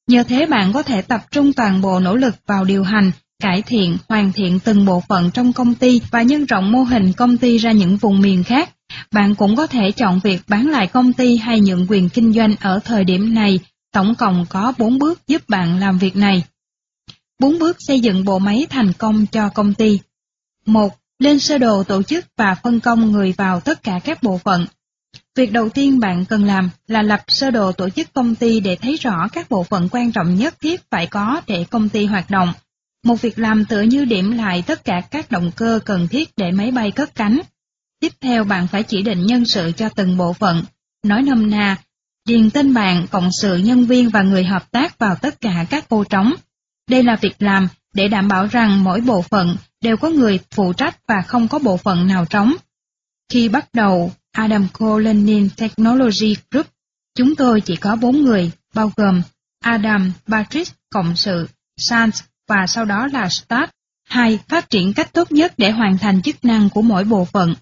Nhờ 0.08 0.22
thế 0.22 0.46
bạn 0.46 0.72
có 0.72 0.82
thể 0.82 1.02
tập 1.02 1.24
trung 1.30 1.52
toàn 1.52 1.80
bộ 1.80 2.00
nỗ 2.00 2.16
lực 2.16 2.34
vào 2.46 2.64
điều 2.64 2.84
hành, 2.84 3.12
cải 3.42 3.62
thiện, 3.62 3.98
hoàn 4.08 4.32
thiện 4.32 4.58
từng 4.60 4.84
bộ 4.84 5.02
phận 5.08 5.30
trong 5.30 5.52
công 5.52 5.74
ty 5.74 6.00
và 6.10 6.22
nhân 6.22 6.44
rộng 6.44 6.72
mô 6.72 6.82
hình 6.82 7.12
công 7.12 7.36
ty 7.36 7.58
ra 7.58 7.72
những 7.72 7.96
vùng 7.96 8.20
miền 8.20 8.44
khác. 8.44 8.70
Bạn 9.12 9.34
cũng 9.34 9.56
có 9.56 9.66
thể 9.66 9.90
chọn 9.90 10.20
việc 10.24 10.42
bán 10.48 10.68
lại 10.70 10.86
công 10.86 11.12
ty 11.12 11.36
hay 11.36 11.60
nhượng 11.60 11.86
quyền 11.88 12.08
kinh 12.08 12.32
doanh 12.32 12.54
ở 12.60 12.80
thời 12.84 13.04
điểm 13.04 13.34
này. 13.34 13.60
Tổng 13.92 14.14
cộng 14.14 14.46
có 14.48 14.72
4 14.78 14.98
bước 14.98 15.26
giúp 15.26 15.42
bạn 15.48 15.78
làm 15.80 15.98
việc 15.98 16.16
này. 16.16 16.44
4 17.38 17.58
bước 17.58 17.76
xây 17.78 18.00
dựng 18.00 18.24
bộ 18.24 18.38
máy 18.38 18.66
thành 18.70 18.92
công 18.92 19.26
cho 19.26 19.48
công 19.48 19.74
ty. 19.74 20.00
1. 20.66 20.96
Lên 21.18 21.38
sơ 21.38 21.58
đồ 21.58 21.82
tổ 21.82 22.02
chức 22.02 22.24
và 22.36 22.54
phân 22.54 22.80
công 22.80 23.12
người 23.12 23.34
vào 23.36 23.60
tất 23.60 23.82
cả 23.82 24.00
các 24.04 24.22
bộ 24.22 24.38
phận. 24.38 24.66
Việc 25.36 25.52
đầu 25.52 25.68
tiên 25.68 26.00
bạn 26.00 26.24
cần 26.24 26.44
làm 26.44 26.70
là 26.86 27.02
lập 27.02 27.20
sơ 27.28 27.50
đồ 27.50 27.72
tổ 27.72 27.88
chức 27.90 28.12
công 28.12 28.34
ty 28.34 28.60
để 28.60 28.76
thấy 28.76 28.96
rõ 28.96 29.28
các 29.32 29.50
bộ 29.50 29.62
phận 29.62 29.88
quan 29.90 30.12
trọng 30.12 30.36
nhất 30.36 30.54
thiết 30.60 30.90
phải 30.90 31.06
có 31.06 31.40
để 31.46 31.64
công 31.70 31.88
ty 31.88 32.06
hoạt 32.06 32.30
động. 32.30 32.52
Một 33.04 33.20
việc 33.20 33.38
làm 33.38 33.64
tựa 33.64 33.80
như 33.80 34.04
điểm 34.04 34.30
lại 34.30 34.62
tất 34.66 34.84
cả 34.84 35.00
các 35.10 35.30
động 35.30 35.50
cơ 35.56 35.80
cần 35.84 36.08
thiết 36.08 36.30
để 36.36 36.50
máy 36.50 36.70
bay 36.70 36.90
cất 36.90 37.14
cánh. 37.14 37.38
Tiếp 38.00 38.12
theo 38.20 38.44
bạn 38.44 38.66
phải 38.66 38.82
chỉ 38.82 39.02
định 39.02 39.26
nhân 39.26 39.44
sự 39.44 39.72
cho 39.76 39.88
từng 39.88 40.16
bộ 40.16 40.32
phận. 40.32 40.64
Nói 41.02 41.22
nôm 41.22 41.50
na, 41.50 41.76
điền 42.24 42.50
tên 42.50 42.74
bạn, 42.74 43.06
cộng 43.10 43.30
sự 43.40 43.56
nhân 43.56 43.86
viên 43.86 44.08
và 44.08 44.22
người 44.22 44.44
hợp 44.44 44.70
tác 44.70 44.98
vào 44.98 45.14
tất 45.14 45.40
cả 45.40 45.66
các 45.70 45.88
ô 45.88 46.04
trống. 46.04 46.34
Đây 46.90 47.02
là 47.02 47.16
việc 47.20 47.42
làm 47.42 47.68
để 47.94 48.08
đảm 48.08 48.28
bảo 48.28 48.46
rằng 48.46 48.84
mỗi 48.84 49.00
bộ 49.00 49.22
phận 49.22 49.56
đều 49.80 49.96
có 49.96 50.10
người 50.10 50.38
phụ 50.50 50.72
trách 50.72 50.98
và 51.08 51.22
không 51.22 51.48
có 51.48 51.58
bộ 51.58 51.76
phận 51.76 52.06
nào 52.06 52.24
trống. 52.24 52.54
Khi 53.32 53.48
bắt 53.48 53.68
đầu 53.72 54.12
Adam 54.32 54.68
Lenin 55.00 55.48
Technology 55.56 56.36
Group, 56.50 56.66
chúng 57.16 57.36
tôi 57.36 57.60
chỉ 57.60 57.76
có 57.76 57.96
bốn 57.96 58.22
người, 58.22 58.50
bao 58.74 58.92
gồm 58.96 59.22
Adam, 59.64 60.12
Patrick, 60.26 60.72
Cộng 60.90 61.16
sự, 61.16 61.48
sanz 61.80 62.22
và 62.52 62.66
sau 62.66 62.84
đó 62.84 63.06
là 63.12 63.28
Start. 63.28 63.70
Hai, 64.08 64.38
phát 64.48 64.70
triển 64.70 64.92
cách 64.92 65.12
tốt 65.12 65.32
nhất 65.32 65.54
để 65.56 65.70
hoàn 65.70 65.98
thành 65.98 66.22
chức 66.22 66.44
năng 66.44 66.68
của 66.70 66.82
mỗi 66.82 67.04
bộ 67.04 67.24
phận. 67.24 67.54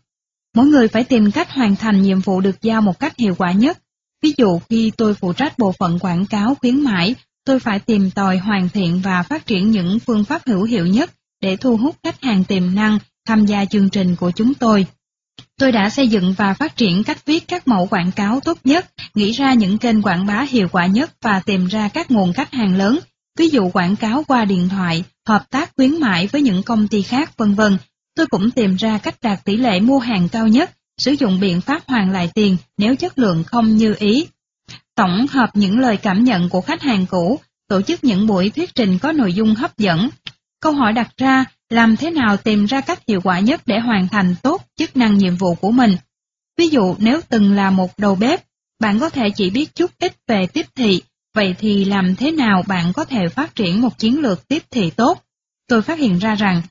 Mỗi 0.55 0.67
người 0.67 0.89
phải 0.89 1.05
tìm 1.05 1.31
cách 1.31 1.51
hoàn 1.51 1.77
thành 1.77 2.03
nhiệm 2.03 2.21
vụ 2.21 2.41
được 2.41 2.63
giao 2.63 2.81
một 2.81 2.99
cách 2.99 3.17
hiệu 3.17 3.35
quả 3.39 3.53
nhất. 3.53 3.79
Ví 4.23 4.35
dụ 4.37 4.61
khi 4.69 4.93
tôi 4.97 5.15
phụ 5.15 5.33
trách 5.33 5.59
bộ 5.59 5.73
phận 5.73 5.99
quảng 5.99 6.27
cáo 6.27 6.55
khuyến 6.55 6.81
mãi, 6.81 7.15
tôi 7.45 7.61
phải 7.61 7.79
tìm 7.79 8.11
tòi 8.11 8.39
hoàn 8.39 8.69
thiện 8.69 9.01
và 9.05 9.23
phát 9.23 9.47
triển 9.47 9.71
những 9.71 9.99
phương 9.99 10.25
pháp 10.25 10.43
hữu 10.47 10.63
hiệu 10.63 10.87
nhất 10.87 11.11
để 11.41 11.57
thu 11.57 11.77
hút 11.77 11.97
khách 12.03 12.23
hàng 12.23 12.45
tiềm 12.45 12.75
năng 12.75 12.99
tham 13.27 13.47
gia 13.47 13.65
chương 13.65 13.91
trình 13.91 14.17
của 14.17 14.31
chúng 14.31 14.55
tôi. 14.55 14.87
Tôi 15.59 15.73
đã 15.73 15.91
xây 15.91 16.09
dựng 16.09 16.35
và 16.39 16.55
phát 16.55 16.77
triển 16.77 17.05
cách 17.05 17.27
viết 17.27 17.49
các 17.49 17.69
mẫu 17.69 17.87
quảng 17.87 18.13
cáo 18.13 18.41
tốt 18.41 18.59
nhất, 18.65 18.91
nghĩ 19.15 19.33
ra 19.33 19.55
những 19.55 19.79
kênh 19.79 20.03
quảng 20.03 20.27
bá 20.27 20.47
hiệu 20.49 20.69
quả 20.73 20.87
nhất 20.87 21.11
và 21.23 21.41
tìm 21.47 21.67
ra 21.67 21.89
các 21.89 22.11
nguồn 22.11 22.33
khách 22.33 22.53
hàng 22.53 22.77
lớn, 22.77 22.99
ví 23.39 23.49
dụ 23.49 23.71
quảng 23.71 23.97
cáo 23.97 24.25
qua 24.29 24.45
điện 24.45 24.69
thoại, 24.69 25.05
hợp 25.27 25.51
tác 25.51 25.73
khuyến 25.77 26.01
mãi 26.01 26.27
với 26.27 26.43
những 26.43 26.63
công 26.63 26.89
ty 26.89 27.03
khác 27.03 27.37
vân 27.37 27.55
vân. 27.55 27.79
Tôi 28.17 28.27
cũng 28.27 28.51
tìm 28.51 28.77
ra 28.77 28.99
cách 28.99 29.17
đạt 29.23 29.45
tỷ 29.45 29.57
lệ 29.57 29.81
mua 29.81 29.99
hàng 29.99 30.29
cao 30.29 30.49
nhất, 30.49 30.71
sử 30.99 31.13
dụng 31.13 31.41
biện 31.41 31.61
pháp 31.61 31.83
hoàn 31.87 32.11
lại 32.11 32.31
tiền 32.35 32.57
nếu 32.79 32.97
chất 32.97 33.19
lượng 33.19 33.45
không 33.45 33.77
như 33.77 33.95
ý. 33.99 34.27
Tổng 34.95 35.27
hợp 35.31 35.51
những 35.55 35.79
lời 35.79 35.97
cảm 35.97 36.25
nhận 36.25 36.49
của 36.49 36.61
khách 36.61 36.83
hàng 36.83 37.07
cũ, 37.07 37.41
tổ 37.69 37.83
chức 37.83 38.05
những 38.05 38.27
buổi 38.27 38.51
thuyết 38.51 38.75
trình 38.75 38.99
có 38.99 39.13
nội 39.13 39.33
dung 39.33 39.55
hấp 39.55 39.79
dẫn. 39.79 40.11
Câu 40.61 40.73
hỏi 40.73 40.93
đặt 40.93 41.17
ra 41.17 41.45
làm 41.71 41.97
thế 41.97 42.11
nào 42.11 42.37
tìm 42.37 42.65
ra 42.65 42.81
cách 42.81 43.01
hiệu 43.09 43.21
quả 43.25 43.41
nhất 43.41 43.61
để 43.67 43.79
hoàn 43.79 44.09
thành 44.09 44.35
tốt 44.43 44.63
chức 44.77 44.97
năng 44.97 45.19
nhiệm 45.19 45.37
vụ 45.37 45.55
của 45.55 45.71
mình. 45.71 45.97
Ví 46.59 46.69
dụ 46.69 46.95
nếu 46.99 47.21
từng 47.29 47.53
là 47.53 47.71
một 47.71 47.99
đầu 47.99 48.15
bếp, 48.15 48.45
bạn 48.81 49.01
có 49.01 49.11
thể 49.11 49.31
chỉ 49.31 49.51
biết 49.51 49.75
chút 49.75 49.91
ít 49.99 50.17
về 50.27 50.47
tiếp 50.47 50.67
thị, 50.75 51.03
vậy 51.35 51.55
thì 51.59 51.85
làm 51.85 52.17
thế 52.17 52.31
nào 52.31 52.63
bạn 52.69 52.93
có 52.93 53.05
thể 53.05 53.29
phát 53.29 53.55
triển 53.55 53.81
một 53.81 53.99
chiến 53.99 54.21
lược 54.21 54.49
tiếp 54.49 54.63
thị 54.71 54.91
tốt? 54.91 55.25
Tôi 55.69 55.83
phát 55.83 55.99
hiện 55.99 56.19
ra 56.19 56.35
rằng, 56.35 56.63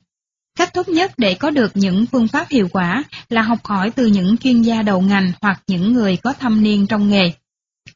cách 0.58 0.74
tốt 0.74 0.88
nhất 0.88 1.12
để 1.16 1.34
có 1.34 1.50
được 1.50 1.70
những 1.74 2.06
phương 2.06 2.28
pháp 2.28 2.48
hiệu 2.48 2.68
quả 2.72 3.04
là 3.28 3.42
học 3.42 3.64
hỏi 3.64 3.90
từ 3.90 4.06
những 4.06 4.36
chuyên 4.36 4.62
gia 4.62 4.82
đầu 4.82 5.00
ngành 5.00 5.32
hoặc 5.40 5.62
những 5.66 5.92
người 5.92 6.16
có 6.16 6.32
thâm 6.32 6.62
niên 6.62 6.86
trong 6.86 7.10
nghề. 7.10 7.32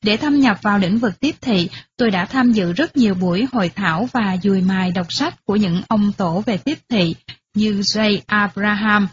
Để 0.02 0.16
thâm 0.16 0.40
nhập 0.40 0.58
vào 0.62 0.78
lĩnh 0.78 0.98
vực 0.98 1.20
tiếp 1.20 1.34
thị, 1.40 1.68
tôi 1.96 2.10
đã 2.10 2.24
tham 2.24 2.52
dự 2.52 2.72
rất 2.72 2.96
nhiều 2.96 3.14
buổi 3.14 3.46
hội 3.52 3.70
thảo 3.74 4.08
và 4.12 4.36
dùi 4.42 4.60
mài 4.60 4.90
đọc 4.90 5.06
sách 5.12 5.44
của 5.44 5.56
những 5.56 5.82
ông 5.88 6.12
tổ 6.12 6.42
về 6.46 6.56
tiếp 6.56 6.78
thị 6.88 7.14
như 7.54 7.80
Jay 7.80 8.20
Abraham, 8.26 9.08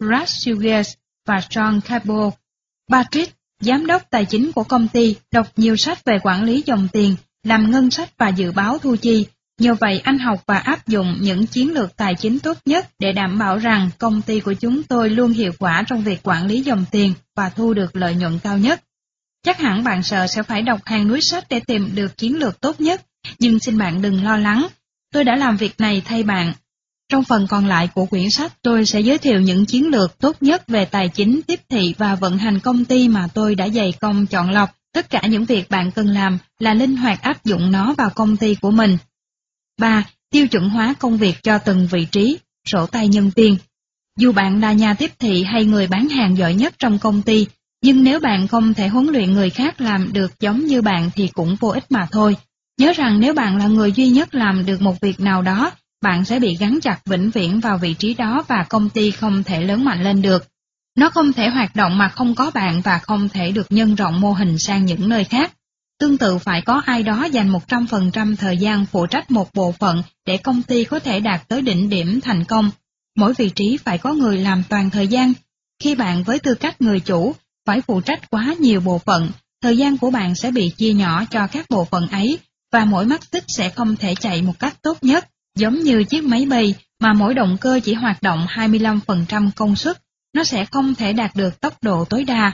Brad 0.00 0.28
Sugars 0.28 0.94
và 1.26 1.36
John 1.36 1.80
Cabot. 1.80 2.34
Patrick, 2.90 3.39
giám 3.60 3.86
đốc 3.86 4.02
tài 4.10 4.24
chính 4.24 4.52
của 4.52 4.64
công 4.64 4.88
ty, 4.88 5.16
đọc 5.32 5.46
nhiều 5.56 5.76
sách 5.76 6.04
về 6.04 6.18
quản 6.22 6.44
lý 6.44 6.62
dòng 6.66 6.88
tiền, 6.92 7.16
làm 7.44 7.70
ngân 7.70 7.90
sách 7.90 8.10
và 8.18 8.28
dự 8.28 8.52
báo 8.52 8.78
thu 8.78 8.96
chi. 8.96 9.26
Nhờ 9.60 9.74
vậy 9.74 10.00
anh 10.04 10.18
học 10.18 10.42
và 10.46 10.58
áp 10.58 10.86
dụng 10.86 11.16
những 11.20 11.46
chiến 11.46 11.72
lược 11.72 11.96
tài 11.96 12.14
chính 12.14 12.38
tốt 12.38 12.58
nhất 12.64 12.88
để 12.98 13.12
đảm 13.12 13.38
bảo 13.38 13.58
rằng 13.58 13.90
công 13.98 14.22
ty 14.22 14.40
của 14.40 14.54
chúng 14.54 14.82
tôi 14.82 15.10
luôn 15.10 15.32
hiệu 15.32 15.52
quả 15.58 15.84
trong 15.86 16.02
việc 16.02 16.20
quản 16.22 16.46
lý 16.46 16.60
dòng 16.60 16.84
tiền 16.90 17.14
và 17.36 17.48
thu 17.48 17.74
được 17.74 17.96
lợi 17.96 18.14
nhuận 18.14 18.38
cao 18.38 18.58
nhất. 18.58 18.80
Chắc 19.42 19.58
hẳn 19.58 19.84
bạn 19.84 20.02
sợ 20.02 20.26
sẽ 20.26 20.42
phải 20.42 20.62
đọc 20.62 20.80
hàng 20.84 21.08
núi 21.08 21.20
sách 21.20 21.44
để 21.50 21.60
tìm 21.60 21.90
được 21.94 22.16
chiến 22.16 22.38
lược 22.38 22.60
tốt 22.60 22.80
nhất, 22.80 23.02
nhưng 23.38 23.58
xin 23.58 23.78
bạn 23.78 24.02
đừng 24.02 24.24
lo 24.24 24.36
lắng. 24.36 24.66
Tôi 25.12 25.24
đã 25.24 25.36
làm 25.36 25.56
việc 25.56 25.80
này 25.80 26.02
thay 26.04 26.22
bạn. 26.22 26.52
Trong 27.10 27.24
phần 27.24 27.46
còn 27.46 27.66
lại 27.66 27.88
của 27.94 28.06
quyển 28.06 28.30
sách 28.30 28.52
tôi 28.62 28.86
sẽ 28.86 29.00
giới 29.00 29.18
thiệu 29.18 29.40
những 29.40 29.66
chiến 29.66 29.88
lược 29.88 30.18
tốt 30.18 30.36
nhất 30.40 30.68
về 30.68 30.84
tài 30.84 31.08
chính, 31.08 31.40
tiếp 31.46 31.60
thị 31.68 31.94
và 31.98 32.14
vận 32.14 32.38
hành 32.38 32.58
công 32.58 32.84
ty 32.84 33.08
mà 33.08 33.28
tôi 33.34 33.54
đã 33.54 33.68
dày 33.68 33.92
công 34.00 34.26
chọn 34.26 34.50
lọc. 34.50 34.70
Tất 34.94 35.10
cả 35.10 35.22
những 35.28 35.44
việc 35.44 35.70
bạn 35.70 35.90
cần 35.90 36.06
làm 36.06 36.38
là 36.58 36.74
linh 36.74 36.96
hoạt 36.96 37.22
áp 37.22 37.44
dụng 37.44 37.72
nó 37.72 37.94
vào 37.98 38.10
công 38.10 38.36
ty 38.36 38.54
của 38.54 38.70
mình. 38.70 38.98
3. 39.80 40.04
Tiêu 40.30 40.48
chuẩn 40.48 40.68
hóa 40.68 40.94
công 40.98 41.16
việc 41.18 41.42
cho 41.42 41.58
từng 41.58 41.86
vị 41.90 42.04
trí, 42.04 42.38
sổ 42.66 42.86
tay 42.86 43.08
nhân 43.08 43.30
viên. 43.36 43.56
Dù 44.18 44.32
bạn 44.32 44.60
là 44.60 44.72
nhà 44.72 44.94
tiếp 44.94 45.10
thị 45.18 45.44
hay 45.44 45.64
người 45.64 45.86
bán 45.86 46.08
hàng 46.08 46.36
giỏi 46.36 46.54
nhất 46.54 46.74
trong 46.78 46.98
công 46.98 47.22
ty, 47.22 47.46
nhưng 47.82 48.04
nếu 48.04 48.20
bạn 48.20 48.48
không 48.48 48.74
thể 48.74 48.88
huấn 48.88 49.06
luyện 49.06 49.32
người 49.32 49.50
khác 49.50 49.80
làm 49.80 50.12
được 50.12 50.40
giống 50.40 50.66
như 50.66 50.82
bạn 50.82 51.10
thì 51.14 51.28
cũng 51.28 51.56
vô 51.60 51.68
ích 51.68 51.84
mà 51.90 52.08
thôi. 52.10 52.36
Nhớ 52.78 52.92
rằng 52.92 53.20
nếu 53.20 53.34
bạn 53.34 53.56
là 53.56 53.66
người 53.66 53.92
duy 53.92 54.08
nhất 54.08 54.34
làm 54.34 54.66
được 54.66 54.82
một 54.82 55.00
việc 55.00 55.20
nào 55.20 55.42
đó, 55.42 55.72
bạn 56.00 56.24
sẽ 56.24 56.38
bị 56.38 56.56
gắn 56.56 56.78
chặt 56.82 57.00
vĩnh 57.04 57.30
viễn 57.30 57.60
vào 57.60 57.78
vị 57.78 57.94
trí 57.94 58.14
đó 58.14 58.44
và 58.48 58.66
công 58.68 58.90
ty 58.90 59.10
không 59.10 59.42
thể 59.42 59.60
lớn 59.60 59.84
mạnh 59.84 60.02
lên 60.02 60.22
được. 60.22 60.48
Nó 60.96 61.10
không 61.10 61.32
thể 61.32 61.48
hoạt 61.48 61.76
động 61.76 61.98
mà 61.98 62.08
không 62.08 62.34
có 62.34 62.50
bạn 62.50 62.80
và 62.80 62.98
không 62.98 63.28
thể 63.28 63.52
được 63.52 63.66
nhân 63.70 63.94
rộng 63.94 64.20
mô 64.20 64.32
hình 64.32 64.58
sang 64.58 64.86
những 64.86 65.08
nơi 65.08 65.24
khác. 65.24 65.52
Tương 65.98 66.18
tự 66.18 66.38
phải 66.38 66.62
có 66.62 66.82
ai 66.86 67.02
đó 67.02 67.24
dành 67.24 67.52
100% 67.52 68.36
thời 68.36 68.58
gian 68.58 68.86
phụ 68.86 69.06
trách 69.06 69.30
một 69.30 69.54
bộ 69.54 69.72
phận 69.72 70.02
để 70.26 70.36
công 70.36 70.62
ty 70.62 70.84
có 70.84 70.98
thể 70.98 71.20
đạt 71.20 71.48
tới 71.48 71.62
đỉnh 71.62 71.88
điểm 71.88 72.20
thành 72.20 72.44
công. 72.44 72.70
Mỗi 73.16 73.34
vị 73.34 73.50
trí 73.50 73.76
phải 73.76 73.98
có 73.98 74.12
người 74.12 74.38
làm 74.38 74.62
toàn 74.68 74.90
thời 74.90 75.08
gian. 75.08 75.32
Khi 75.82 75.94
bạn 75.94 76.22
với 76.22 76.38
tư 76.38 76.54
cách 76.54 76.80
người 76.80 77.00
chủ 77.00 77.34
phải 77.66 77.80
phụ 77.80 78.00
trách 78.00 78.30
quá 78.30 78.54
nhiều 78.58 78.80
bộ 78.80 78.98
phận, 78.98 79.30
thời 79.62 79.76
gian 79.76 79.98
của 79.98 80.10
bạn 80.10 80.34
sẽ 80.34 80.50
bị 80.50 80.70
chia 80.70 80.92
nhỏ 80.92 81.24
cho 81.30 81.46
các 81.46 81.66
bộ 81.70 81.84
phận 81.84 82.08
ấy 82.08 82.38
và 82.72 82.84
mỗi 82.84 83.06
mắt 83.06 83.20
xích 83.32 83.44
sẽ 83.56 83.70
không 83.70 83.96
thể 83.96 84.14
chạy 84.14 84.42
một 84.42 84.58
cách 84.58 84.82
tốt 84.82 84.98
nhất, 85.02 85.28
giống 85.56 85.80
như 85.80 86.04
chiếc 86.04 86.24
máy 86.24 86.46
bay 86.46 86.74
mà 87.00 87.12
mỗi 87.12 87.34
động 87.34 87.56
cơ 87.60 87.80
chỉ 87.84 87.94
hoạt 87.94 88.22
động 88.22 88.46
25% 88.48 89.50
công 89.56 89.76
suất, 89.76 90.02
nó 90.34 90.44
sẽ 90.44 90.64
không 90.64 90.94
thể 90.94 91.12
đạt 91.12 91.36
được 91.36 91.60
tốc 91.60 91.82
độ 91.82 92.04
tối 92.04 92.24
đa. 92.24 92.52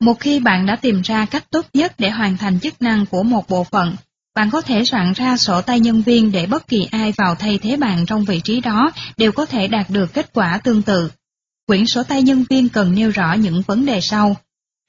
Một 0.00 0.20
khi 0.20 0.40
bạn 0.40 0.66
đã 0.66 0.76
tìm 0.76 1.02
ra 1.02 1.26
cách 1.26 1.44
tốt 1.50 1.66
nhất 1.72 1.94
để 1.98 2.10
hoàn 2.10 2.36
thành 2.36 2.60
chức 2.60 2.82
năng 2.82 3.06
của 3.06 3.22
một 3.22 3.48
bộ 3.48 3.64
phận, 3.64 3.96
bạn 4.34 4.50
có 4.50 4.60
thể 4.60 4.84
soạn 4.84 5.12
ra 5.12 5.36
sổ 5.36 5.60
tay 5.60 5.80
nhân 5.80 6.02
viên 6.02 6.32
để 6.32 6.46
bất 6.46 6.68
kỳ 6.68 6.88
ai 6.90 7.12
vào 7.12 7.34
thay 7.34 7.58
thế 7.58 7.76
bạn 7.76 8.06
trong 8.06 8.24
vị 8.24 8.40
trí 8.40 8.60
đó 8.60 8.92
đều 9.16 9.32
có 9.32 9.46
thể 9.46 9.68
đạt 9.68 9.90
được 9.90 10.14
kết 10.14 10.30
quả 10.32 10.60
tương 10.64 10.82
tự. 10.82 11.10
Quyển 11.66 11.86
sổ 11.86 12.02
tay 12.02 12.22
nhân 12.22 12.44
viên 12.50 12.68
cần 12.68 12.94
nêu 12.94 13.10
rõ 13.10 13.32
những 13.32 13.62
vấn 13.66 13.86
đề 13.86 14.00
sau. 14.00 14.36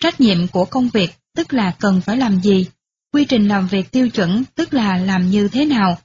Trách 0.04 0.22
nhiệm 0.22 0.48
của 0.48 0.66
công 0.66 0.89
việc, 0.89 1.16
tức 1.36 1.54
là 1.54 1.72
cần 1.80 2.01
phải 2.01 2.18
làm 2.18 2.42
gì. 2.42 2.66
Quy 3.13 3.25
trình 3.25 3.48
làm 3.48 3.68
việc 3.68 3.92
tiêu 3.92 4.10
chuẩn, 4.10 4.44
tức 4.56 4.74
là 4.74 4.98
làm 4.98 5.30
như 5.30 5.48
thế 5.48 5.66
nào. 5.66 5.98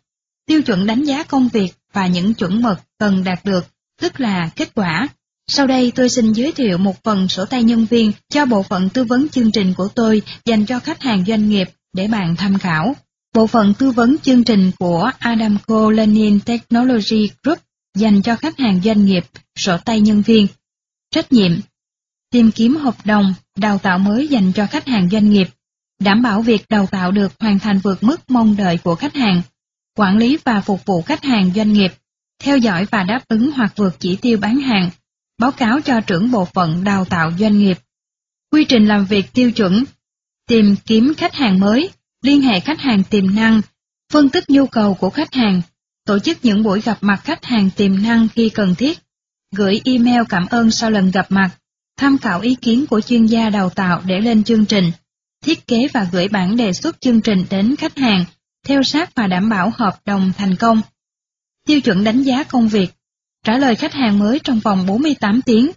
Tiêu 0.47 0.63
chuẩn 0.63 0.87
đánh 0.87 1.05
giá 1.05 1.23
công 1.23 1.49
việc 1.49 1.69
và 1.93 2.07
những 2.07 2.35
chuẩn 2.35 2.63
mực 2.63 2.79
cần 2.99 3.25
đạt 3.25 3.45
được, 3.45 3.65
tức 4.01 4.21
là 4.21 4.51
kết 4.57 4.75
quả. 4.75 5.09
Sau 5.47 5.67
đây 5.67 5.93
tôi 5.95 6.09
xin 6.09 6.33
giới 6.33 6.53
thiệu 6.53 6.79
một 6.79 7.05
phần 7.05 7.29
sổ 7.29 7.45
tay 7.45 7.63
nhân 7.63 7.87
viên 7.91 8.13
cho 8.29 8.47
bộ 8.47 8.63
phận 8.63 8.89
tư 8.89 9.05
vấn 9.05 9.29
chương 9.29 9.53
trình 9.53 9.75
của 9.75 9.89
tôi 9.89 10.23
dành 10.45 10.67
cho 10.67 10.79
khách 10.79 11.03
hàng 11.03 11.25
doanh 11.25 11.49
nghiệp 11.49 11.69
để 11.93 12.09
bạn 12.09 12.37
tham 12.37 12.59
khảo. 12.59 12.97
Bộ 13.35 13.47
phận 13.47 13.75
tư 13.75 13.91
vấn 13.91 14.17
chương 14.19 14.45
trình 14.45 14.71
của 14.79 15.11
Adamco 15.19 15.91
Lenin 15.91 16.41
Technology 16.41 17.31
Group 17.43 17.59
dành 17.95 18.23
cho 18.23 18.37
khách 18.37 18.59
hàng 18.59 18.81
doanh 18.85 19.05
nghiệp, 19.05 19.25
sổ 19.57 19.77
tay 19.85 20.01
nhân 20.01 20.23
viên. 20.23 20.47
Trách 21.11 21.33
nhiệm 21.33 21.53
Tìm 22.31 22.51
kiếm 22.51 22.77
hợp 22.77 22.95
đồng, 23.05 23.35
đào 23.57 23.79
tạo 23.79 23.99
mới 23.99 24.29
dành 24.29 24.53
cho 24.53 24.67
khách 24.67 24.87
hàng 24.87 25.09
doanh 25.11 25.31
nghiệp, 25.31 25.49
đảm 26.01 26.23
bảo 26.23 26.43
việc 26.43 26.69
đào 26.69 26.87
tạo 26.87 27.11
được 27.11 27.33
hoàn 27.41 27.59
thành 27.59 27.79
vượt 27.79 28.03
mức 28.03 28.31
mong 28.31 28.57
đợi 28.57 28.79
của 28.79 28.95
khách 28.95 29.15
hàng, 29.15 29.43
quản 29.97 30.19
lý 30.19 30.39
và 30.45 30.61
phục 30.61 30.85
vụ 30.87 31.03
khách 31.03 31.25
hàng 31.25 31.51
doanh 31.55 31.73
nghiệp, 31.73 31.93
theo 32.43 32.59
dõi 32.59 32.87
và 32.91 33.03
đáp 33.03 33.21
ứng 33.29 33.53
hoặc 33.53 33.73
vượt 33.77 33.97
chỉ 33.99 34.17
tiêu 34.17 34.39
bán 34.39 34.61
hàng, 34.61 34.91
báo 35.39 35.53
cáo 35.53 35.81
cho 35.81 36.01
trưởng 36.01 36.31
bộ 36.31 36.45
phận 36.45 36.85
đào 36.85 37.05
tạo 37.05 37.33
doanh 37.39 37.59
nghiệp. 37.59 37.79
Quy 38.53 38.65
trình 38.65 38.87
làm 38.87 39.05
việc 39.05 39.33
tiêu 39.33 39.51
chuẩn, 39.51 39.85
tìm 40.49 40.77
kiếm 40.87 41.15
khách 41.17 41.35
hàng 41.35 41.61
mới, 41.61 41.91
liên 42.23 42.41
hệ 42.43 42.61
khách 42.61 42.81
hàng 42.81 43.05
tiềm 43.05 43.35
năng, 43.35 43.61
phân 44.13 44.29
tích 44.29 44.51
nhu 44.51 44.67
cầu 44.67 44.95
của 44.95 45.11
khách 45.11 45.35
hàng, 45.35 45.63
tổ 46.07 46.19
chức 46.19 46.39
những 46.43 46.63
buổi 46.63 46.81
gặp 46.81 46.99
mặt 47.01 47.21
khách 47.25 47.45
hàng 47.45 47.71
tiềm 47.77 48.03
năng 48.03 48.29
khi 48.29 48.49
cần 48.49 48.75
thiết, 48.75 48.99
gửi 49.55 49.81
email 49.85 50.23
cảm 50.29 50.47
ơn 50.51 50.71
sau 50.71 50.91
lần 50.91 51.11
gặp 51.11 51.27
mặt, 51.29 51.51
tham 51.97 52.19
khảo 52.19 52.41
ý 52.41 52.55
kiến 52.55 52.87
của 52.87 53.01
chuyên 53.01 53.27
gia 53.27 53.51
đào 53.51 53.71
tạo 53.71 54.03
để 54.05 54.21
lên 54.21 54.45
chương 54.45 54.67
trình, 54.67 54.93
thiết 55.45 55.67
kế 55.67 55.89
và 55.93 56.09
gửi 56.13 56.29
bản 56.29 56.57
đề 56.57 56.73
xuất 56.73 57.01
chương 57.01 57.21
trình 57.21 57.45
đến 57.51 57.77
khách 57.77 57.99
hàng, 57.99 58.25
theo 58.67 58.83
sát 58.83 59.15
và 59.15 59.27
đảm 59.27 59.49
bảo 59.49 59.73
hợp 59.75 59.97
đồng 60.05 60.33
thành 60.39 60.57
công. 60.57 60.81
Tiêu 61.67 61.81
chuẩn 61.81 62.05
đánh 62.05 62.23
giá 62.23 62.45
công 62.45 62.69
việc, 62.69 62.95
trả 63.45 63.59
lời 63.59 63.77
khách 63.77 63.93
hàng 63.93 64.19
mới 64.19 64.39
trong 64.45 64.61
vòng 64.61 64.87
48 64.87 65.43
tiếng, 65.43 65.71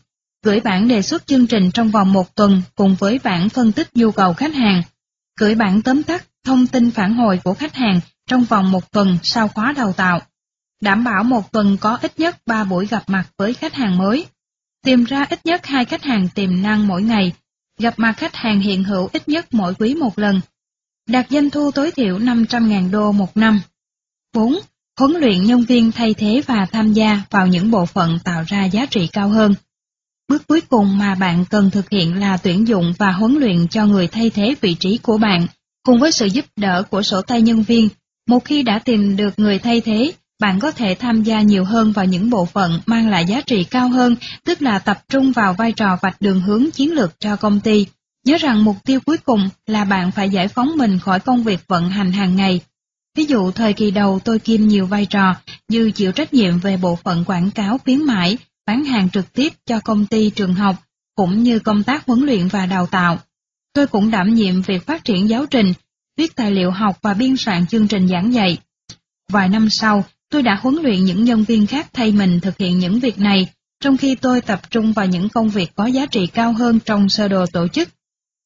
gửi 0.44 0.60
bản 0.60 0.88
đề 0.88 1.02
xuất 1.02 1.28
chương 1.28 1.48
trình 1.48 1.72
trong 1.72 1.90
vòng 1.90 2.14
một 2.14 2.36
tuần 2.36 2.62
cùng 2.76 2.96
với 3.00 3.20
bản 3.24 3.50
phân 3.50 3.72
tích 3.72 3.96
nhu 3.96 4.12
cầu 4.12 4.34
khách 4.34 4.54
hàng, 4.54 4.82
gửi 5.40 5.56
bản 5.56 5.82
tóm 5.82 6.04
tắt 6.04 6.26
thông 6.44 6.68
tin 6.68 6.92
phản 6.92 7.14
hồi 7.14 7.40
của 7.44 7.54
khách 7.54 7.76
hàng 7.76 8.00
trong 8.28 8.44
vòng 8.44 8.72
một 8.72 8.92
tuần 8.92 9.18
sau 9.24 9.48
khóa 9.48 9.72
đào 9.72 9.94
tạo. 9.94 10.22
Đảm 10.82 11.04
bảo 11.04 11.24
một 11.24 11.52
tuần 11.52 11.78
có 11.78 11.98
ít 12.02 12.20
nhất 12.20 12.38
3 12.46 12.64
buổi 12.64 12.88
gặp 12.88 13.04
mặt 13.08 13.26
với 13.38 13.54
khách 13.54 13.74
hàng 13.74 13.98
mới. 13.98 14.26
Tìm 14.84 15.04
ra 15.04 15.26
ít 15.30 15.46
nhất 15.46 15.66
hai 15.66 15.86
khách 15.86 16.04
hàng 16.04 16.28
tiềm 16.36 16.62
năng 16.62 16.88
mỗi 16.88 17.04
ngày, 17.04 17.34
gặp 17.80 17.94
mặt 17.98 18.14
khách 18.18 18.36
hàng 18.36 18.60
hiện 18.60 18.84
hữu 18.84 19.10
ít 19.14 19.30
nhất 19.30 19.46
mỗi 19.52 19.74
quý 19.74 19.96
một 19.96 20.20
lần. 20.20 20.42
Đạt 21.10 21.26
doanh 21.30 21.50
thu 21.50 21.72
tối 21.72 21.92
thiểu 21.92 22.20
500.000 22.20 22.92
đô 22.92 23.12
một 23.12 23.38
năm. 23.38 23.62
4 24.34 24.60
huấn 25.00 25.12
luyện 25.12 25.46
nhân 25.46 25.62
viên 25.62 25.92
thay 25.92 26.14
thế 26.14 26.42
và 26.48 26.66
tham 26.72 26.94
gia 26.94 27.22
vào 27.30 27.48
những 27.48 27.72
bộ 27.72 27.86
phận 27.86 28.20
tạo 28.24 28.44
ra 28.48 28.66
giá 28.66 28.86
trị 28.86 29.08
cao 29.14 29.30
hơn. 29.30 29.54
Bước 30.30 30.48
cuối 30.48 30.62
cùng 30.62 30.98
mà 30.98 31.16
bạn 31.16 31.46
cần 31.50 31.72
thực 31.72 31.90
hiện 31.90 32.20
là 32.20 32.38
tuyển 32.38 32.68
dụng 32.68 32.94
và 32.98 33.12
huấn 33.12 33.36
luyện 33.36 33.68
cho 33.68 33.86
người 33.86 34.08
thay 34.08 34.30
thế 34.30 34.56
vị 34.62 34.76
trí 34.80 34.98
của 34.98 35.18
bạn, 35.18 35.48
cùng 35.84 36.00
với 36.00 36.12
sự 36.12 36.26
giúp 36.26 36.46
đỡ 36.56 36.84
của 36.90 37.02
sổ 37.02 37.22
tay 37.22 37.42
nhân 37.42 37.64
viên. 37.64 37.90
Một 38.28 38.46
khi 38.46 38.64
đã 38.64 38.80
tìm 38.80 39.16
được 39.16 39.40
người 39.40 39.60
thay 39.60 39.82
thế, 39.82 40.12
bạn 40.40 40.60
có 40.60 40.72
thể 40.72 40.96
tham 41.00 41.24
gia 41.24 41.42
nhiều 41.42 41.66
hơn 41.66 41.92
vào 41.92 42.06
những 42.06 42.30
bộ 42.30 42.46
phận 42.46 42.80
mang 42.86 43.10
lại 43.10 43.26
giá 43.26 43.42
trị 43.42 43.64
cao 43.64 43.90
hơn, 43.90 44.16
tức 44.46 44.62
là 44.62 44.80
tập 44.80 45.04
trung 45.10 45.32
vào 45.32 45.54
vai 45.54 45.72
trò 45.72 45.98
vạch 46.02 46.22
đường 46.22 46.42
hướng 46.42 46.72
chiến 46.72 46.94
lược 46.94 47.20
cho 47.20 47.36
công 47.36 47.60
ty. 47.60 47.86
Nhớ 48.26 48.38
rằng 48.38 48.64
mục 48.64 48.76
tiêu 48.84 49.00
cuối 49.06 49.18
cùng 49.18 49.50
là 49.68 49.84
bạn 49.84 50.12
phải 50.12 50.30
giải 50.30 50.48
phóng 50.48 50.72
mình 50.78 51.00
khỏi 51.00 51.20
công 51.20 51.44
việc 51.44 51.60
vận 51.68 51.90
hành 51.90 52.12
hàng 52.12 52.36
ngày 52.36 52.62
Ví 53.16 53.26
dụ 53.26 53.52
thời 53.52 53.74
kỳ 53.74 53.92
đầu 53.92 54.20
tôi 54.26 54.40
kiêm 54.40 54.62
nhiều 54.62 54.86
vai 54.86 55.06
trò 55.06 55.36
như 55.68 55.92
chịu 55.92 56.12
trách 56.12 56.34
nhiệm 56.34 56.60
về 56.60 56.78
bộ 56.78 56.96
phận 56.96 57.26
quảng 57.26 57.52
cáo 57.52 57.78
khuyến 57.78 58.04
mãi, 58.04 58.38
bán 58.66 58.84
hàng 58.86 59.10
trực 59.10 59.34
tiếp 59.34 59.54
cho 59.66 59.80
công 59.80 60.06
ty 60.06 60.30
trường 60.30 60.54
học, 60.54 60.76
cũng 61.16 61.44
như 61.44 61.60
công 61.60 61.84
tác 61.84 62.06
huấn 62.06 62.20
luyện 62.20 62.48
và 62.48 62.66
đào 62.66 62.86
tạo. 62.86 63.20
Tôi 63.74 63.88
cũng 63.88 64.12
đảm 64.12 64.36
nhiệm 64.36 64.62
việc 64.62 64.86
phát 64.86 65.04
triển 65.04 65.30
giáo 65.30 65.46
trình, 65.46 65.74
viết 66.18 66.36
tài 66.36 66.52
liệu 66.52 66.72
học 66.72 66.98
và 67.02 67.14
biên 67.14 67.38
soạn 67.38 67.68
chương 67.68 67.88
trình 67.88 68.08
giảng 68.08 68.34
dạy. 68.34 68.58
Vài 69.32 69.50
năm 69.50 69.70
sau, 69.70 70.04
tôi 70.30 70.44
đã 70.44 70.60
huấn 70.62 70.76
luyện 70.76 71.06
những 71.06 71.24
nhân 71.24 71.44
viên 71.44 71.68
khác 71.68 71.88
thay 71.94 72.12
mình 72.12 72.40
thực 72.40 72.58
hiện 72.58 72.80
những 72.80 73.00
việc 73.00 73.20
này, 73.20 73.50
trong 73.80 73.98
khi 73.98 74.16
tôi 74.16 74.42
tập 74.42 74.62
trung 74.70 74.94
vào 74.94 75.06
những 75.06 75.30
công 75.30 75.50
việc 75.50 75.76
có 75.76 75.86
giá 75.86 76.06
trị 76.06 76.28
cao 76.28 76.54
hơn 76.54 76.80
trong 76.86 77.10
sơ 77.10 77.28
đồ 77.28 77.46
tổ 77.46 77.68
chức. 77.68 77.90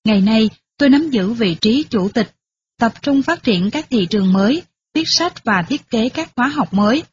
Ngày 0.05 0.21
nay, 0.21 0.49
tôi 0.77 0.89
nắm 0.89 1.09
giữ 1.09 1.33
vị 1.33 1.55
trí 1.55 1.85
chủ 1.89 2.09
tịch 2.09 2.31
tập 2.79 2.93
trung 3.01 3.21
phát 3.21 3.43
triển 3.43 3.71
các 3.71 3.87
thị 3.89 4.05
trường 4.05 4.33
mới, 4.33 4.61
viết 4.93 5.03
sách 5.07 5.43
và 5.43 5.61
thiết 5.61 5.89
kế 5.89 6.09
các 6.09 6.31
khóa 6.35 6.47
học 6.47 6.73
mới. 6.73 7.03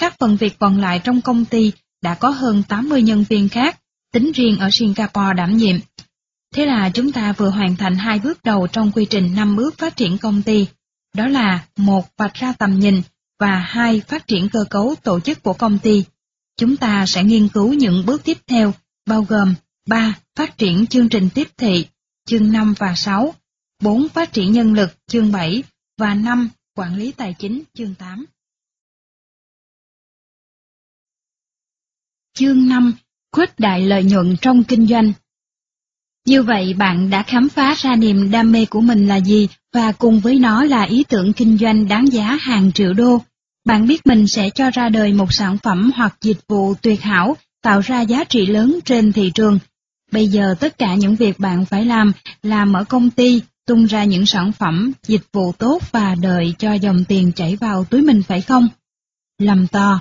Các 0.00 0.14
phần 0.18 0.36
việc 0.36 0.58
còn 0.58 0.80
lại 0.80 1.00
trong 1.04 1.20
công 1.20 1.44
ty 1.44 1.72
đã 2.02 2.14
có 2.14 2.28
hơn 2.30 2.62
80 2.68 3.02
nhân 3.02 3.24
viên 3.28 3.48
khác, 3.48 3.80
tính 4.12 4.32
riêng 4.32 4.58
ở 4.58 4.68
Singapore 4.72 5.34
đảm 5.36 5.56
nhiệm. 5.56 5.76
Thế 6.54 6.66
là 6.66 6.90
chúng 6.94 7.12
ta 7.12 7.32
vừa 7.32 7.50
hoàn 7.50 7.76
thành 7.76 7.96
hai 7.96 8.18
bước 8.18 8.42
đầu 8.44 8.66
trong 8.66 8.92
quy 8.92 9.04
trình 9.04 9.34
năm 9.34 9.56
bước 9.56 9.78
phát 9.78 9.96
triển 9.96 10.18
công 10.18 10.42
ty. 10.42 10.66
Đó 11.14 11.26
là 11.26 11.64
một 11.76 12.08
vạch 12.16 12.34
ra 12.34 12.52
tầm 12.52 12.78
nhìn 12.78 13.02
và 13.40 13.58
hai 13.58 14.00
phát 14.00 14.26
triển 14.26 14.48
cơ 14.48 14.64
cấu 14.70 14.94
tổ 15.02 15.20
chức 15.20 15.42
của 15.42 15.52
công 15.52 15.78
ty. 15.78 16.04
Chúng 16.56 16.76
ta 16.76 17.06
sẽ 17.06 17.24
nghiên 17.24 17.48
cứu 17.48 17.72
những 17.72 18.06
bước 18.06 18.24
tiếp 18.24 18.38
theo, 18.46 18.74
bao 19.06 19.22
gồm 19.22 19.54
3. 19.88 20.18
Phát 20.36 20.58
triển 20.58 20.86
chương 20.86 21.08
trình 21.08 21.28
tiếp 21.34 21.48
thị, 21.56 21.86
chương 22.28 22.52
5 22.52 22.74
và 22.78 22.94
6, 22.96 23.34
4. 23.82 24.08
Phát 24.08 24.32
triển 24.32 24.52
nhân 24.52 24.74
lực 24.74 24.90
chương 25.06 25.32
7 25.32 25.62
và 25.98 26.14
5. 26.14 26.48
Quản 26.76 26.96
lý 26.96 27.12
tài 27.12 27.34
chính 27.38 27.62
chương 27.74 27.94
8. 27.94 28.24
Chương 32.34 32.68
5. 32.68 32.94
Khuếch 33.32 33.58
đại 33.58 33.86
lợi 33.86 34.04
nhuận 34.04 34.36
trong 34.40 34.64
kinh 34.64 34.86
doanh 34.86 35.12
Như 36.26 36.42
vậy 36.42 36.74
bạn 36.74 37.10
đã 37.10 37.22
khám 37.22 37.48
phá 37.48 37.74
ra 37.74 37.96
niềm 37.96 38.30
đam 38.30 38.52
mê 38.52 38.66
của 38.70 38.80
mình 38.80 39.08
là 39.08 39.16
gì 39.16 39.48
và 39.72 39.92
cùng 39.92 40.20
với 40.20 40.38
nó 40.38 40.64
là 40.64 40.82
ý 40.82 41.04
tưởng 41.08 41.32
kinh 41.32 41.58
doanh 41.58 41.88
đáng 41.88 42.12
giá 42.12 42.38
hàng 42.40 42.72
triệu 42.72 42.92
đô. 42.92 43.18
Bạn 43.64 43.86
biết 43.86 44.06
mình 44.06 44.26
sẽ 44.26 44.50
cho 44.50 44.70
ra 44.70 44.88
đời 44.88 45.12
một 45.12 45.32
sản 45.32 45.58
phẩm 45.58 45.90
hoặc 45.94 46.16
dịch 46.20 46.40
vụ 46.48 46.74
tuyệt 46.74 47.00
hảo, 47.00 47.36
tạo 47.62 47.80
ra 47.80 48.00
giá 48.00 48.24
trị 48.24 48.46
lớn 48.46 48.78
trên 48.84 49.12
thị 49.12 49.30
trường. 49.34 49.58
Bây 50.14 50.28
giờ 50.28 50.54
tất 50.60 50.78
cả 50.78 50.94
những 50.94 51.16
việc 51.16 51.40
bạn 51.40 51.64
phải 51.64 51.84
làm 51.84 52.12
là 52.42 52.64
mở 52.64 52.84
công 52.84 53.10
ty, 53.10 53.42
tung 53.66 53.84
ra 53.84 54.04
những 54.04 54.26
sản 54.26 54.52
phẩm, 54.52 54.92
dịch 55.06 55.22
vụ 55.32 55.52
tốt 55.52 55.82
và 55.92 56.14
đợi 56.14 56.54
cho 56.58 56.72
dòng 56.72 57.04
tiền 57.04 57.32
chảy 57.32 57.56
vào 57.56 57.84
túi 57.84 58.02
mình 58.02 58.22
phải 58.22 58.40
không? 58.40 58.68
Lầm 59.38 59.66
to. 59.66 60.00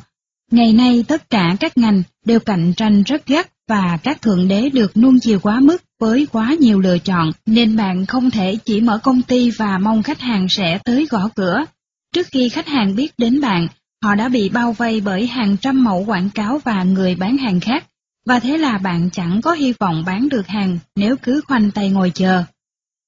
Ngày 0.52 0.74
nay 0.74 1.06
tất 1.08 1.30
cả 1.30 1.56
các 1.60 1.78
ngành 1.78 2.04
đều 2.26 2.40
cạnh 2.40 2.74
tranh 2.74 3.04
rất 3.04 3.26
gắt 3.28 3.52
và 3.68 3.98
các 4.04 4.22
thượng 4.22 4.48
đế 4.48 4.70
được 4.70 4.98
nuông 4.98 5.20
chiều 5.20 5.40
quá 5.40 5.60
mức 5.60 5.84
với 6.00 6.28
quá 6.32 6.56
nhiều 6.60 6.80
lựa 6.80 6.98
chọn 6.98 7.32
nên 7.46 7.76
bạn 7.76 8.06
không 8.06 8.32
thể 8.32 8.58
chỉ 8.66 8.82
mở 8.82 8.98
công 9.04 9.22
ty 9.22 9.52
và 9.52 9.78
mong 9.78 10.04
khách 10.04 10.20
hàng 10.20 10.50
sẽ 10.50 10.80
tới 10.86 11.08
gõ 11.10 11.30
cửa. 11.36 11.66
Trước 12.14 12.28
khi 12.32 12.50
khách 12.50 12.68
hàng 12.68 12.96
biết 12.96 13.14
đến 13.18 13.42
bạn, 13.42 13.68
họ 14.04 14.16
đã 14.16 14.30
bị 14.30 14.50
bao 14.50 14.74
vây 14.74 15.02
bởi 15.02 15.28
hàng 15.28 15.58
trăm 15.58 15.84
mẫu 15.84 16.04
quảng 16.08 16.30
cáo 16.30 16.62
và 16.64 16.84
người 16.84 17.16
bán 17.16 17.38
hàng 17.38 17.60
khác, 17.60 17.84
và 18.26 18.40
thế 18.40 18.58
là 18.58 18.78
bạn 18.78 19.10
chẳng 19.10 19.42
có 19.42 19.52
hy 19.52 19.74
vọng 19.80 20.04
bán 20.06 20.30
được 20.30 20.48
hàng 20.48 20.80
nếu 20.96 21.16
cứ 21.24 21.42
khoanh 21.48 21.72
tay 21.72 21.90
ngồi 21.90 22.12
chờ. 22.16 22.44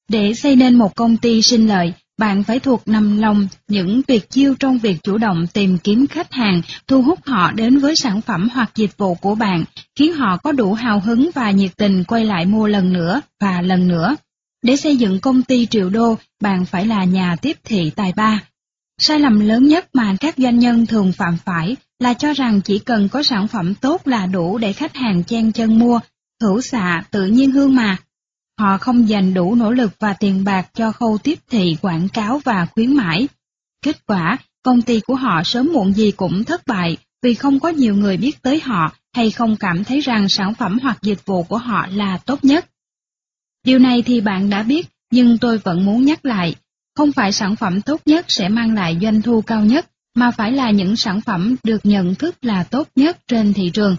Để 0.10 0.34
xây 0.34 0.56
nên 0.56 0.76
một 0.76 0.96
công 0.96 1.18
ty 1.18 1.42
sinh 1.42 1.68
lợi, 1.68 1.94
bạn 2.18 2.44
phải 2.44 2.60
thuộc 2.60 2.82
nằm 2.86 3.18
lòng 3.18 3.48
những 3.68 4.04
tuyệt 4.04 4.30
chiêu 4.30 4.56
trong 4.60 4.78
việc 4.78 5.04
chủ 5.04 5.18
động 5.18 5.48
tìm 5.54 5.78
kiếm 5.78 6.08
khách 6.08 6.34
hàng, 6.34 6.62
thu 6.88 7.02
hút 7.02 7.20
họ 7.26 7.52
đến 7.52 7.78
với 7.78 7.96
sản 7.96 8.22
phẩm 8.22 8.50
hoặc 8.54 8.72
dịch 8.76 8.98
vụ 8.98 9.16
của 9.16 9.36
bạn, 9.36 9.64
khiến 9.96 10.14
họ 10.14 10.38
có 10.38 10.52
đủ 10.52 10.74
hào 10.74 11.00
hứng 11.00 11.30
và 11.36 11.52
nhiệt 11.52 11.72
tình 11.78 12.04
quay 12.04 12.26
lại 12.26 12.46
mua 12.46 12.68
lần 12.68 12.94
nữa 12.94 13.22
và 13.42 13.62
lần 13.62 13.88
nữa. 13.88 14.16
Để 14.64 14.78
xây 14.78 14.98
dựng 14.98 15.20
công 15.20 15.42
ty 15.42 15.66
triệu 15.66 15.90
đô, 15.90 16.18
bạn 16.42 16.66
phải 16.66 16.86
là 16.86 17.04
nhà 17.04 17.36
tiếp 17.42 17.58
thị 17.64 17.92
tài 17.96 18.14
ba. 18.16 18.42
Sai 18.98 19.20
lầm 19.20 19.40
lớn 19.40 19.68
nhất 19.68 19.90
mà 19.94 20.16
các 20.20 20.36
doanh 20.38 20.60
nhân 20.60 20.86
thường 20.86 21.12
phạm 21.12 21.38
phải 21.46 21.76
là 22.00 22.14
cho 22.14 22.34
rằng 22.34 22.62
chỉ 22.62 22.80
cần 22.80 23.10
có 23.10 23.24
sản 23.24 23.48
phẩm 23.48 23.76
tốt 23.76 24.08
là 24.08 24.26
đủ 24.26 24.58
để 24.58 24.74
khách 24.74 24.96
hàng 24.96 25.24
chen 25.24 25.52
chân 25.52 25.80
mua, 25.80 26.00
hữu 26.42 26.62
xạ 26.62 27.04
tự 27.12 27.26
nhiên 27.26 27.52
hương 27.52 27.76
mà, 27.76 27.98
Họ 28.60 28.78
không 28.78 29.10
dành 29.10 29.34
đủ 29.34 29.56
nỗ 29.56 29.72
lực 29.72 29.92
và 30.00 30.14
tiền 30.14 30.44
bạc 30.44 30.70
cho 30.74 30.92
khâu 30.92 31.18
tiếp 31.18 31.40
thị 31.50 31.78
quảng 31.82 32.10
cáo 32.10 32.42
và 32.44 32.66
khuyến 32.66 32.96
mãi. 32.96 33.28
Kết 33.82 34.06
quả, 34.06 34.38
công 34.64 34.82
ty 34.82 35.00
của 35.00 35.16
họ 35.16 35.42
sớm 35.46 35.74
muộn 35.74 35.94
gì 35.94 36.12
cũng 36.12 36.44
thất 36.44 36.68
bại 36.68 36.98
vì 37.24 37.34
không 37.34 37.60
có 37.60 37.70
nhiều 37.70 37.96
người 37.96 38.18
biết 38.18 38.42
tới 38.42 38.60
họ 38.60 38.94
hay 39.14 39.32
không 39.32 39.58
cảm 39.58 39.84
thấy 39.84 40.00
rằng 40.00 40.30
sản 40.30 40.54
phẩm 40.54 40.80
hoặc 40.82 40.98
dịch 41.02 41.26
vụ 41.26 41.44
của 41.44 41.58
họ 41.58 41.88
là 41.92 42.18
tốt 42.18 42.44
nhất. 42.44 42.66
Điều 43.64 43.80
này 43.80 44.02
thì 44.02 44.22
bạn 44.22 44.50
đã 44.50 44.64
biết, 44.64 44.88
nhưng 45.12 45.38
tôi 45.38 45.58
vẫn 45.58 45.86
muốn 45.86 46.06
nhắc 46.06 46.26
lại, 46.26 46.56
không 46.96 47.12
phải 47.12 47.32
sản 47.32 47.56
phẩm 47.56 47.82
tốt 47.82 48.02
nhất 48.06 48.26
sẽ 48.28 48.50
mang 48.50 48.76
lại 48.76 48.98
doanh 49.02 49.22
thu 49.22 49.42
cao 49.42 49.66
nhất, 49.66 49.90
mà 50.16 50.32
phải 50.32 50.52
là 50.52 50.72
những 50.72 50.96
sản 50.96 51.22
phẩm 51.22 51.56
được 51.64 51.86
nhận 51.86 52.16
thức 52.16 52.36
là 52.42 52.64
tốt 52.64 52.88
nhất 52.96 53.18
trên 53.28 53.54
thị 53.54 53.70
trường. 53.74 53.96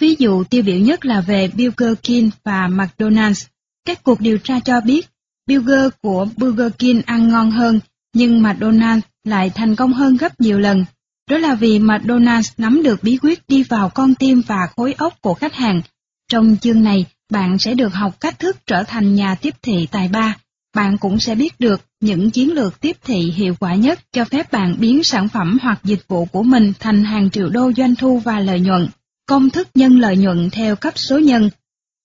Ví 0.00 0.14
dụ 0.18 0.44
tiêu 0.44 0.62
biểu 0.62 0.78
nhất 0.78 1.06
là 1.06 1.20
về 1.20 1.48
Burger 1.48 1.94
King 2.02 2.30
và 2.44 2.68
McDonald's. 2.68 3.46
Các 3.84 4.02
cuộc 4.02 4.20
điều 4.20 4.38
tra 4.38 4.60
cho 4.60 4.80
biết, 4.80 5.08
burger 5.46 5.88
của 6.02 6.26
Burger 6.36 6.72
King 6.78 7.02
ăn 7.06 7.28
ngon 7.28 7.50
hơn, 7.50 7.80
nhưng 8.14 8.42
McDonald's 8.42 9.00
lại 9.24 9.50
thành 9.50 9.76
công 9.76 9.92
hơn 9.92 10.16
gấp 10.16 10.40
nhiều 10.40 10.58
lần. 10.58 10.84
Đó 11.30 11.38
là 11.38 11.54
vì 11.54 11.78
McDonald's 11.78 12.52
nắm 12.58 12.82
được 12.82 13.02
bí 13.02 13.18
quyết 13.22 13.42
đi 13.48 13.62
vào 13.62 13.90
con 13.90 14.14
tim 14.14 14.42
và 14.46 14.68
khối 14.76 14.92
óc 14.92 15.14
của 15.20 15.34
khách 15.34 15.54
hàng. 15.54 15.82
Trong 16.30 16.56
chương 16.60 16.82
này, 16.82 17.06
bạn 17.30 17.58
sẽ 17.58 17.74
được 17.74 17.94
học 17.94 18.20
cách 18.20 18.38
thức 18.38 18.56
trở 18.66 18.82
thành 18.82 19.14
nhà 19.14 19.34
tiếp 19.34 19.54
thị 19.62 19.88
tài 19.90 20.08
ba. 20.08 20.36
Bạn 20.78 20.98
cũng 20.98 21.20
sẽ 21.20 21.34
biết 21.34 21.60
được 21.60 21.80
những 22.00 22.30
chiến 22.30 22.52
lược 22.52 22.80
tiếp 22.80 22.96
thị 23.04 23.32
hiệu 23.36 23.54
quả 23.60 23.74
nhất 23.74 23.98
cho 24.12 24.24
phép 24.24 24.52
bạn 24.52 24.74
biến 24.78 25.04
sản 25.04 25.28
phẩm 25.28 25.58
hoặc 25.62 25.80
dịch 25.84 26.08
vụ 26.08 26.24
của 26.24 26.42
mình 26.42 26.72
thành 26.80 27.04
hàng 27.04 27.30
triệu 27.30 27.48
đô 27.48 27.72
doanh 27.76 27.94
thu 27.94 28.18
và 28.18 28.40
lợi 28.40 28.60
nhuận. 28.60 28.88
Công 29.26 29.50
thức 29.50 29.68
nhân 29.74 30.00
lợi 30.00 30.16
nhuận 30.16 30.50
theo 30.50 30.76
cấp 30.76 30.92
số 30.96 31.18
nhân 31.18 31.50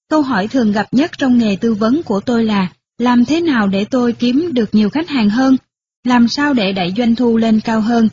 Câu 0.09 0.21
hỏi 0.21 0.47
thường 0.47 0.71
gặp 0.71 0.87
nhất 0.91 1.11
trong 1.17 1.37
nghề 1.37 1.55
tư 1.55 1.73
vấn 1.73 2.03
của 2.03 2.19
tôi 2.19 2.45
là, 2.45 2.67
làm 2.97 3.25
thế 3.25 3.41
nào 3.41 3.67
để 3.67 3.85
tôi 3.85 4.13
kiếm 4.13 4.49
được 4.53 4.75
nhiều 4.75 4.89
khách 4.89 5.09
hàng 5.09 5.29
hơn? 5.29 5.57
Làm 6.03 6.27
sao 6.27 6.53
để 6.53 6.73
đẩy 6.73 6.93
doanh 6.97 7.15
thu 7.15 7.37
lên 7.37 7.59
cao 7.59 7.81
hơn? 7.81 8.09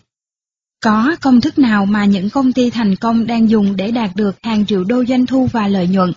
Có 0.85 1.17
công 1.21 1.41
thức 1.41 1.59
nào 1.59 1.87
mà 1.87 2.05
những 2.05 2.31
công 2.31 2.53
ty 2.53 2.71
thành 2.71 2.97
công 2.97 3.27
đang 3.27 3.51
dùng 3.51 3.77
để 3.77 3.91
đạt 3.91 4.11
được 4.15 4.37
hàng 4.43 4.67
triệu 4.67 4.85
đô 4.85 5.05
doanh 5.05 5.27
thu 5.27 5.49
và 5.53 5.69
lợi 5.69 5.89
nhuận? 5.89 6.13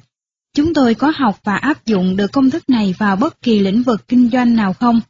Chúng 0.55 0.73
tôi 0.73 0.95
có 0.95 1.13
học 1.15 1.39
và 1.43 1.55
áp 1.55 1.85
dụng 1.85 2.15
được 2.15 2.31
công 2.31 2.49
thức 2.49 2.69
này 2.69 2.95
vào 2.97 3.15
bất 3.15 3.41
kỳ 3.41 3.59
lĩnh 3.59 3.83
vực 3.83 4.07
kinh 4.07 4.29
doanh 4.29 4.55
nào 4.55 4.73
không? 4.73 5.01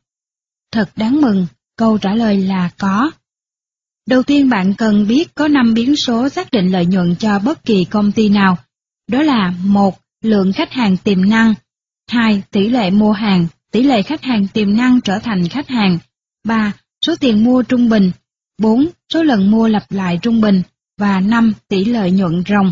Thật 0.72 0.90
đáng 0.96 1.22
mừng, 1.22 1.48
câu 1.78 1.98
trả 1.98 2.14
lời 2.14 2.38
là 2.38 2.70
có. 2.78 3.12
Đầu 4.08 4.24
tiên 4.24 4.50
bạn 4.50 4.74
cần 4.74 5.08
biết 5.08 5.36
có 5.36 5.48
5 5.48 5.74
biến 5.74 5.96
số 5.96 6.30
xác 6.30 6.52
định 6.52 6.72
lợi 6.72 6.86
nhuận 6.86 7.16
cho 7.16 7.40
bất 7.40 7.66
kỳ 7.66 7.86
công 7.86 8.12
ty 8.12 8.30
nào. 8.30 8.58
Đó 9.08 9.22
là 9.22 9.54
một 9.64 10.00
lượng 10.22 10.54
khách 10.54 10.72
hàng 10.72 10.98
tiềm 10.98 11.30
năng. 11.30 11.54
2. 12.10 12.44
Tỷ 12.52 12.70
lệ 12.70 12.90
mua 12.90 13.12
hàng, 13.12 13.48
tỷ 13.72 13.84
lệ 13.84 14.02
khách 14.02 14.24
hàng 14.24 14.48
tiềm 14.48 14.78
năng 14.78 15.02
trở 15.02 15.20
thành 15.20 15.48
khách 15.48 15.70
hàng. 15.70 15.98
3. 16.44 16.74
Số 17.06 17.16
tiền 17.16 17.44
mua 17.44 17.64
trung 17.64 17.90
bình. 17.90 18.12
4. 18.62 18.88
Số 19.14 19.24
lần 19.24 19.52
mua 19.52 19.68
lặp 19.68 19.92
lại 19.92 20.20
trung 20.22 20.42
bình. 20.42 20.62
Và 20.98 21.20
5. 21.20 21.54
Tỷ 21.68 21.86
lệ 21.86 22.12
nhuận 22.12 22.44
ròng. 22.50 22.72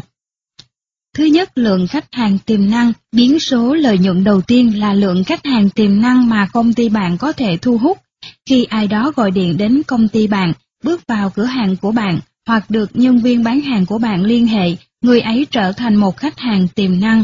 Thứ 1.18 1.26
nhất, 1.26 1.58
lượng 1.58 1.88
khách 1.88 2.06
hàng 2.12 2.38
tiềm 2.38 2.70
năng, 2.70 2.94
biến 3.12 3.40
số 3.40 3.74
lợi 3.74 3.98
nhuận 3.98 4.24
đầu 4.24 4.42
tiên 4.42 4.80
là 4.80 4.94
lượng 4.94 5.24
khách 5.24 5.46
hàng 5.46 5.70
tiềm 5.70 6.02
năng 6.02 6.30
mà 6.30 6.48
công 6.54 6.74
ty 6.74 6.90
bạn 6.90 7.18
có 7.18 7.32
thể 7.32 7.58
thu 7.58 7.78
hút. 7.78 7.98
Khi 8.46 8.64
ai 8.64 8.88
đó 8.88 9.12
gọi 9.16 9.32
điện 9.32 9.58
đến 9.58 9.82
công 9.88 10.08
ty 10.08 10.28
bạn, 10.28 10.54
bước 10.84 11.08
vào 11.08 11.30
cửa 11.30 11.44
hàng 11.44 11.76
của 11.76 11.92
bạn, 11.92 12.20
hoặc 12.48 12.70
được 12.70 12.90
nhân 12.94 13.18
viên 13.18 13.44
bán 13.44 13.62
hàng 13.62 13.86
của 13.86 13.98
bạn 13.98 14.24
liên 14.24 14.48
hệ, 14.48 14.76
người 15.02 15.22
ấy 15.22 15.48
trở 15.52 15.72
thành 15.72 15.96
một 15.96 16.18
khách 16.18 16.40
hàng 16.40 16.68
tiềm 16.68 17.00
năng. 17.00 17.24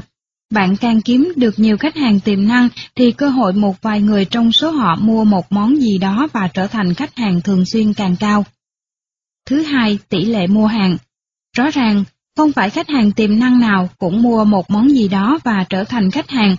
Bạn 0.54 0.78
càng 0.78 1.02
kiếm 1.02 1.34
được 1.36 1.60
nhiều 1.60 1.78
khách 1.78 1.96
hàng 1.96 2.20
tiềm 2.20 2.48
năng 2.48 2.70
thì 2.96 3.12
cơ 3.12 3.30
hội 3.30 3.54
một 3.54 3.82
vài 3.82 4.02
người 4.02 4.26
trong 4.26 4.52
số 4.52 4.72
họ 4.72 4.96
mua 4.96 5.24
một 5.24 5.52
món 5.52 5.82
gì 5.82 5.98
đó 5.98 6.28
và 6.34 6.50
trở 6.54 6.68
thành 6.68 6.94
khách 6.94 7.16
hàng 7.16 7.42
thường 7.42 7.66
xuyên 7.66 7.94
càng 7.94 8.16
cao. 8.20 8.46
Thứ 9.46 9.62
hai, 9.62 10.00
tỷ 10.10 10.26
lệ 10.26 10.48
mua 10.48 10.68
hàng. 10.68 10.98
Rõ 11.58 11.70
ràng, 11.70 12.04
không 12.38 12.52
phải 12.52 12.70
khách 12.70 12.90
hàng 12.90 13.12
tiềm 13.12 13.40
năng 13.40 13.60
nào 13.60 13.90
cũng 13.98 14.22
mua 14.22 14.44
một 14.44 14.70
món 14.70 14.90
gì 14.90 15.08
đó 15.08 15.40
và 15.44 15.66
trở 15.70 15.84
thành 15.84 16.12
khách 16.12 16.30
hàng. 16.30 16.56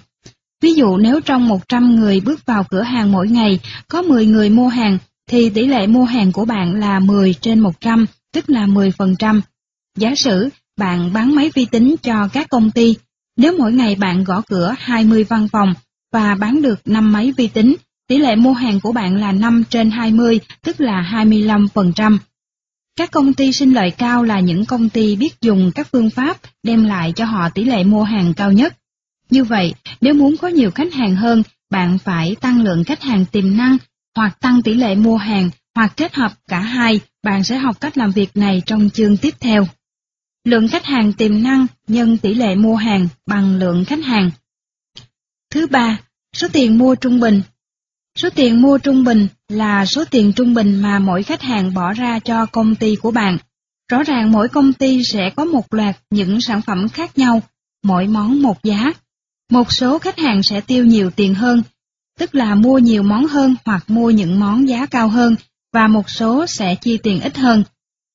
Ví 0.62 0.74
dụ 0.74 0.96
nếu 0.96 1.20
trong 1.20 1.48
100 1.48 1.94
người 1.94 2.20
bước 2.20 2.46
vào 2.46 2.64
cửa 2.70 2.82
hàng 2.82 3.12
mỗi 3.12 3.28
ngày, 3.28 3.60
có 3.88 4.02
10 4.02 4.26
người 4.26 4.50
mua 4.50 4.68
hàng, 4.68 4.98
thì 5.30 5.50
tỷ 5.50 5.66
lệ 5.66 5.86
mua 5.86 6.04
hàng 6.04 6.32
của 6.32 6.44
bạn 6.44 6.74
là 6.74 7.00
10 7.00 7.34
trên 7.34 7.60
100, 7.60 8.06
tức 8.34 8.50
là 8.50 8.66
10%. 8.66 9.40
Giả 9.98 10.14
sử 10.14 10.48
bạn 10.78 11.12
bán 11.12 11.34
máy 11.34 11.50
vi 11.54 11.64
tính 11.64 11.96
cho 12.02 12.28
các 12.32 12.48
công 12.50 12.70
ty, 12.70 12.96
nếu 13.36 13.54
mỗi 13.58 13.72
ngày 13.72 13.94
bạn 13.94 14.24
gõ 14.24 14.42
cửa 14.48 14.74
20 14.78 15.24
văn 15.24 15.48
phòng 15.52 15.74
và 16.12 16.34
bán 16.34 16.62
được 16.62 16.80
5 16.84 17.12
máy 17.12 17.32
vi 17.36 17.48
tính, 17.48 17.74
tỷ 18.08 18.18
lệ 18.18 18.36
mua 18.36 18.52
hàng 18.52 18.80
của 18.80 18.92
bạn 18.92 19.16
là 19.16 19.32
5 19.32 19.64
trên 19.70 19.90
20, 19.90 20.40
tức 20.64 20.80
là 20.80 21.24
25%. 21.26 22.18
Các 22.98 23.10
công 23.10 23.34
ty 23.34 23.52
sinh 23.52 23.74
lợi 23.74 23.90
cao 23.90 24.22
là 24.22 24.40
những 24.40 24.64
công 24.64 24.88
ty 24.88 25.16
biết 25.16 25.40
dùng 25.40 25.72
các 25.74 25.88
phương 25.92 26.10
pháp 26.10 26.36
đem 26.62 26.84
lại 26.84 27.12
cho 27.16 27.24
họ 27.24 27.48
tỷ 27.48 27.64
lệ 27.64 27.84
mua 27.84 28.02
hàng 28.02 28.34
cao 28.34 28.52
nhất. 28.52 28.76
Như 29.30 29.44
vậy, 29.44 29.74
nếu 30.00 30.14
muốn 30.14 30.36
có 30.36 30.48
nhiều 30.48 30.70
khách 30.70 30.92
hàng 30.92 31.16
hơn, 31.16 31.42
bạn 31.70 31.98
phải 31.98 32.36
tăng 32.40 32.62
lượng 32.62 32.84
khách 32.84 33.02
hàng 33.02 33.24
tiềm 33.32 33.56
năng, 33.56 33.76
hoặc 34.16 34.40
tăng 34.40 34.62
tỷ 34.62 34.74
lệ 34.74 34.94
mua 34.94 35.16
hàng, 35.16 35.50
hoặc 35.74 35.92
kết 35.96 36.14
hợp 36.14 36.32
cả 36.48 36.60
hai, 36.60 37.00
bạn 37.22 37.44
sẽ 37.44 37.58
học 37.58 37.80
cách 37.80 37.98
làm 37.98 38.10
việc 38.10 38.30
này 38.34 38.62
trong 38.66 38.90
chương 38.90 39.16
tiếp 39.16 39.34
theo. 39.40 39.68
Lượng 40.44 40.68
khách 40.68 40.84
hàng 40.84 41.12
tiềm 41.12 41.42
năng 41.42 41.66
nhân 41.88 42.18
tỷ 42.18 42.34
lệ 42.34 42.54
mua 42.54 42.76
hàng 42.76 43.08
bằng 43.26 43.58
lượng 43.58 43.84
khách 43.84 44.04
hàng. 44.04 44.30
Thứ 45.50 45.66
ba, 45.66 46.00
số 46.32 46.48
tiền 46.52 46.78
mua 46.78 46.94
trung 46.94 47.20
bình. 47.20 47.42
Số 48.22 48.28
tiền 48.34 48.62
mua 48.62 48.78
trung 48.78 49.04
bình 49.04 49.26
là 49.48 49.86
số 49.86 50.04
tiền 50.04 50.32
trung 50.32 50.54
bình 50.54 50.82
mà 50.82 50.98
mỗi 50.98 51.22
khách 51.22 51.42
hàng 51.42 51.74
bỏ 51.74 51.92
ra 51.92 52.18
cho 52.18 52.46
công 52.46 52.74
ty 52.74 52.96
của 52.96 53.10
bạn. 53.10 53.38
Rõ 53.90 54.02
ràng 54.02 54.32
mỗi 54.32 54.48
công 54.48 54.72
ty 54.72 55.04
sẽ 55.04 55.30
có 55.36 55.44
một 55.44 55.74
loạt 55.74 55.96
những 56.10 56.40
sản 56.40 56.62
phẩm 56.62 56.88
khác 56.88 57.18
nhau, 57.18 57.42
mỗi 57.84 58.06
món 58.06 58.42
một 58.42 58.62
giá. 58.62 58.92
Một 59.50 59.72
số 59.72 59.98
khách 59.98 60.18
hàng 60.18 60.42
sẽ 60.42 60.60
tiêu 60.60 60.84
nhiều 60.84 61.10
tiền 61.10 61.34
hơn, 61.34 61.62
tức 62.18 62.34
là 62.34 62.54
mua 62.54 62.78
nhiều 62.78 63.02
món 63.02 63.26
hơn 63.26 63.54
hoặc 63.64 63.84
mua 63.88 64.10
những 64.10 64.40
món 64.40 64.68
giá 64.68 64.86
cao 64.86 65.08
hơn, 65.08 65.36
và 65.72 65.88
một 65.88 66.10
số 66.10 66.46
sẽ 66.46 66.74
chi 66.74 66.98
tiền 67.02 67.20
ít 67.20 67.36
hơn, 67.36 67.64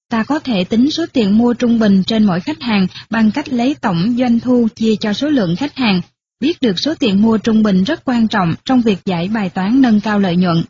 ta 0.10 0.24
có 0.24 0.40
thể 0.40 0.64
tính 0.64 0.92
số 0.92 1.06
tiền 1.14 1.38
mua 1.38 1.54
trung 1.54 1.80
bình 1.80 2.04
trên 2.04 2.24
mỗi 2.24 2.40
khách 2.40 2.62
hàng 2.62 2.88
bằng 3.10 3.32
cách 3.32 3.50
lấy 3.50 3.76
tổng 3.82 4.16
doanh 4.20 4.40
thu 4.40 4.68
chia 4.76 4.96
cho 4.96 5.14
số 5.14 5.30
lượng 5.30 5.56
khách 5.56 5.76
hàng. 5.76 6.02
Biết 6.44 6.62
được 6.62 6.80
số 6.80 6.96
tiền 6.96 7.22
mua 7.22 7.38
trung 7.38 7.64
bình 7.64 7.84
rất 7.84 8.06
quan 8.06 8.28
trọng 8.28 8.54
trong 8.66 8.82
việc 8.82 8.98
giải 9.06 9.30
bài 9.34 9.50
toán 9.50 9.82
nâng 9.82 10.00
cao 10.00 10.20
lợi 10.20 10.36
nhuận. 10.36 10.64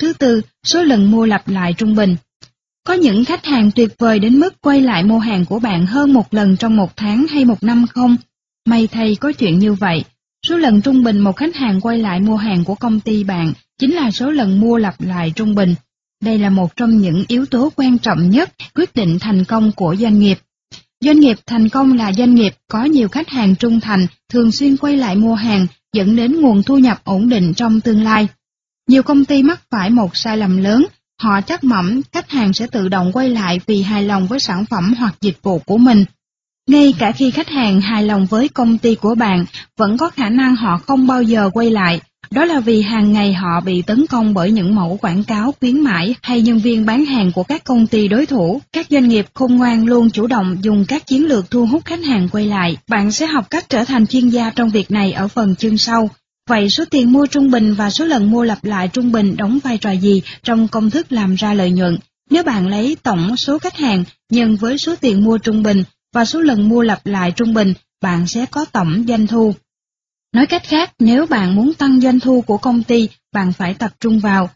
Thứ 0.00 0.12
tư, 0.12 0.40
số 0.64 0.82
lần 0.82 1.10
mua 1.10 1.26
lặp 1.26 1.48
lại 1.48 1.72
trung 1.72 1.94
bình. 1.94 2.16
Có 2.86 2.94
những 2.94 3.24
khách 3.24 3.44
hàng 3.44 3.70
tuyệt 3.70 3.90
vời 3.98 4.18
đến 4.18 4.40
mức 4.40 4.60
quay 4.60 4.80
lại 4.80 5.04
mua 5.04 5.18
hàng 5.18 5.44
của 5.44 5.58
bạn 5.58 5.86
hơn 5.86 6.12
một 6.12 6.34
lần 6.34 6.56
trong 6.56 6.76
một 6.76 6.96
tháng 6.96 7.26
hay 7.26 7.44
một 7.44 7.62
năm 7.62 7.86
không? 7.86 8.16
May 8.68 8.86
thay 8.86 9.16
có 9.20 9.32
chuyện 9.32 9.58
như 9.58 9.74
vậy. 9.74 10.04
Số 10.48 10.56
lần 10.56 10.82
trung 10.82 11.04
bình 11.04 11.18
một 11.18 11.36
khách 11.36 11.56
hàng 11.56 11.80
quay 11.80 11.98
lại 11.98 12.20
mua 12.20 12.36
hàng 12.36 12.64
của 12.64 12.74
công 12.74 13.00
ty 13.00 13.24
bạn 13.24 13.52
chính 13.78 13.94
là 13.94 14.10
số 14.10 14.30
lần 14.30 14.60
mua 14.60 14.76
lặp 14.76 15.00
lại 15.00 15.32
trung 15.36 15.54
bình. 15.54 15.74
Đây 16.22 16.38
là 16.38 16.50
một 16.50 16.76
trong 16.76 16.98
những 16.98 17.24
yếu 17.28 17.46
tố 17.46 17.72
quan 17.76 17.98
trọng 17.98 18.30
nhất 18.30 18.50
quyết 18.74 18.94
định 18.94 19.18
thành 19.18 19.44
công 19.44 19.72
của 19.72 19.96
doanh 19.98 20.18
nghiệp. 20.18 20.38
Doanh 21.00 21.20
nghiệp 21.20 21.38
thành 21.46 21.68
công 21.68 21.92
là 21.92 22.12
doanh 22.12 22.34
nghiệp 22.34 22.54
có 22.68 22.84
nhiều 22.84 23.08
khách 23.08 23.28
hàng 23.28 23.56
trung 23.56 23.80
thành, 23.80 24.06
thường 24.32 24.52
xuyên 24.52 24.76
quay 24.76 24.96
lại 24.96 25.16
mua 25.16 25.34
hàng, 25.34 25.66
dẫn 25.92 26.16
đến 26.16 26.40
nguồn 26.40 26.62
thu 26.62 26.78
nhập 26.78 27.00
ổn 27.04 27.28
định 27.28 27.54
trong 27.54 27.80
tương 27.80 28.02
lai. 28.02 28.28
Nhiều 28.88 29.02
công 29.02 29.24
ty 29.24 29.42
mắc 29.42 29.60
phải 29.70 29.90
một 29.90 30.16
sai 30.16 30.36
lầm 30.36 30.56
lớn, 30.56 30.86
họ 31.22 31.40
chắc 31.40 31.64
mẩm 31.64 32.00
khách 32.12 32.30
hàng 32.30 32.52
sẽ 32.52 32.66
tự 32.66 32.88
động 32.88 33.12
quay 33.12 33.28
lại 33.28 33.60
vì 33.66 33.82
hài 33.82 34.02
lòng 34.02 34.26
với 34.26 34.40
sản 34.40 34.64
phẩm 34.70 34.94
hoặc 34.98 35.14
dịch 35.20 35.42
vụ 35.42 35.58
của 35.58 35.78
mình. 35.78 36.04
Ngay 36.68 36.94
cả 36.98 37.12
khi 37.12 37.30
khách 37.30 37.48
hàng 37.48 37.80
hài 37.80 38.02
lòng 38.02 38.26
với 38.26 38.48
công 38.48 38.78
ty 38.78 38.94
của 38.94 39.14
bạn, 39.14 39.44
vẫn 39.76 39.98
có 39.98 40.10
khả 40.10 40.28
năng 40.28 40.56
họ 40.56 40.78
không 40.86 41.06
bao 41.06 41.22
giờ 41.22 41.50
quay 41.54 41.70
lại. 41.70 42.00
Đó 42.30 42.44
là 42.44 42.60
vì 42.60 42.82
hàng 42.82 43.12
ngày 43.12 43.32
họ 43.32 43.60
bị 43.60 43.82
tấn 43.82 44.06
công 44.06 44.34
bởi 44.34 44.50
những 44.50 44.74
mẫu 44.74 44.98
quảng 45.02 45.24
cáo 45.24 45.54
khuyến 45.60 45.80
mãi 45.80 46.14
hay 46.22 46.42
nhân 46.42 46.58
viên 46.58 46.86
bán 46.86 47.04
hàng 47.04 47.32
của 47.32 47.42
các 47.42 47.64
công 47.64 47.86
ty 47.86 48.08
đối 48.08 48.26
thủ. 48.26 48.60
Các 48.72 48.86
doanh 48.90 49.08
nghiệp 49.08 49.26
khôn 49.34 49.56
ngoan 49.56 49.86
luôn 49.86 50.10
chủ 50.10 50.26
động 50.26 50.56
dùng 50.62 50.84
các 50.88 51.06
chiến 51.06 51.26
lược 51.26 51.50
thu 51.50 51.66
hút 51.66 51.84
khách 51.84 52.04
hàng 52.04 52.28
quay 52.32 52.46
lại. 52.46 52.76
Bạn 52.88 53.12
sẽ 53.12 53.26
học 53.26 53.50
cách 53.50 53.68
trở 53.68 53.84
thành 53.84 54.06
chuyên 54.06 54.28
gia 54.28 54.50
trong 54.50 54.70
việc 54.70 54.90
này 54.90 55.12
ở 55.12 55.28
phần 55.28 55.56
chương 55.56 55.78
sau. 55.78 56.10
Vậy 56.48 56.70
số 56.70 56.84
tiền 56.90 57.12
mua 57.12 57.26
trung 57.26 57.50
bình 57.50 57.74
và 57.74 57.90
số 57.90 58.04
lần 58.04 58.30
mua 58.30 58.42
lặp 58.42 58.64
lại 58.64 58.88
trung 58.88 59.12
bình 59.12 59.36
đóng 59.36 59.58
vai 59.64 59.78
trò 59.78 59.90
gì 59.90 60.22
trong 60.42 60.68
công 60.68 60.90
thức 60.90 61.12
làm 61.12 61.34
ra 61.34 61.54
lợi 61.54 61.70
nhuận? 61.70 61.98
Nếu 62.30 62.42
bạn 62.42 62.68
lấy 62.68 62.96
tổng 63.02 63.36
số 63.36 63.58
khách 63.58 63.76
hàng 63.76 64.04
nhân 64.30 64.56
với 64.56 64.78
số 64.78 64.94
tiền 65.00 65.24
mua 65.24 65.38
trung 65.38 65.62
bình 65.62 65.84
và 66.14 66.24
số 66.24 66.40
lần 66.40 66.68
mua 66.68 66.82
lặp 66.82 67.06
lại 67.06 67.32
trung 67.36 67.54
bình, 67.54 67.74
bạn 68.02 68.26
sẽ 68.26 68.46
có 68.50 68.64
tổng 68.64 69.04
doanh 69.08 69.26
thu. 69.26 69.54
Nói 70.36 70.46
cách 70.46 70.62
khác, 70.64 70.92
nếu 70.98 71.26
bạn 71.26 71.54
muốn 71.54 71.74
tăng 71.74 72.00
doanh 72.00 72.20
thu 72.20 72.40
của 72.40 72.56
công 72.56 72.82
ty, 72.82 73.08
bạn 73.32 73.52
phải 73.52 73.74
tập 73.74 73.90
trung 74.00 74.18
vào 74.18 74.50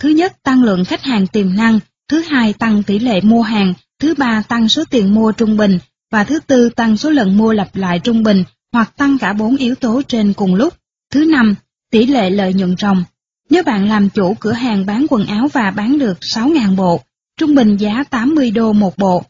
Thứ 0.00 0.08
nhất, 0.08 0.42
tăng 0.42 0.62
lượng 0.62 0.84
khách 0.84 1.02
hàng 1.02 1.26
tiềm 1.26 1.56
năng, 1.56 1.78
thứ 2.08 2.20
hai, 2.20 2.52
tăng 2.52 2.82
tỷ 2.82 2.98
lệ 2.98 3.20
mua 3.20 3.42
hàng, 3.42 3.74
thứ 4.00 4.14
ba, 4.14 4.42
tăng 4.48 4.68
số 4.68 4.84
tiền 4.90 5.14
mua 5.14 5.32
trung 5.32 5.56
bình, 5.56 5.78
và 6.10 6.24
thứ 6.24 6.40
tư, 6.46 6.68
tăng 6.68 6.96
số 6.96 7.10
lần 7.10 7.36
mua 7.36 7.52
lặp 7.52 7.76
lại 7.76 7.98
trung 7.98 8.22
bình, 8.22 8.44
hoặc 8.72 8.96
tăng 8.96 9.18
cả 9.18 9.32
bốn 9.32 9.56
yếu 9.56 9.74
tố 9.74 10.02
trên 10.08 10.32
cùng 10.32 10.54
lúc. 10.54 10.74
Thứ 11.12 11.24
năm, 11.24 11.54
tỷ 11.90 12.06
lệ 12.06 12.30
lợi 12.30 12.54
nhuận 12.54 12.76
ròng. 12.76 13.04
Nếu 13.50 13.62
bạn 13.62 13.88
làm 13.88 14.08
chủ 14.10 14.34
cửa 14.40 14.52
hàng 14.52 14.86
bán 14.86 15.06
quần 15.10 15.26
áo 15.26 15.48
và 15.52 15.70
bán 15.70 15.98
được 15.98 16.18
6.000 16.20 16.76
bộ, 16.76 17.00
trung 17.38 17.54
bình 17.54 17.76
giá 17.76 18.04
80 18.10 18.50
đô 18.50 18.72
một 18.72 18.98
bộ, 18.98 19.22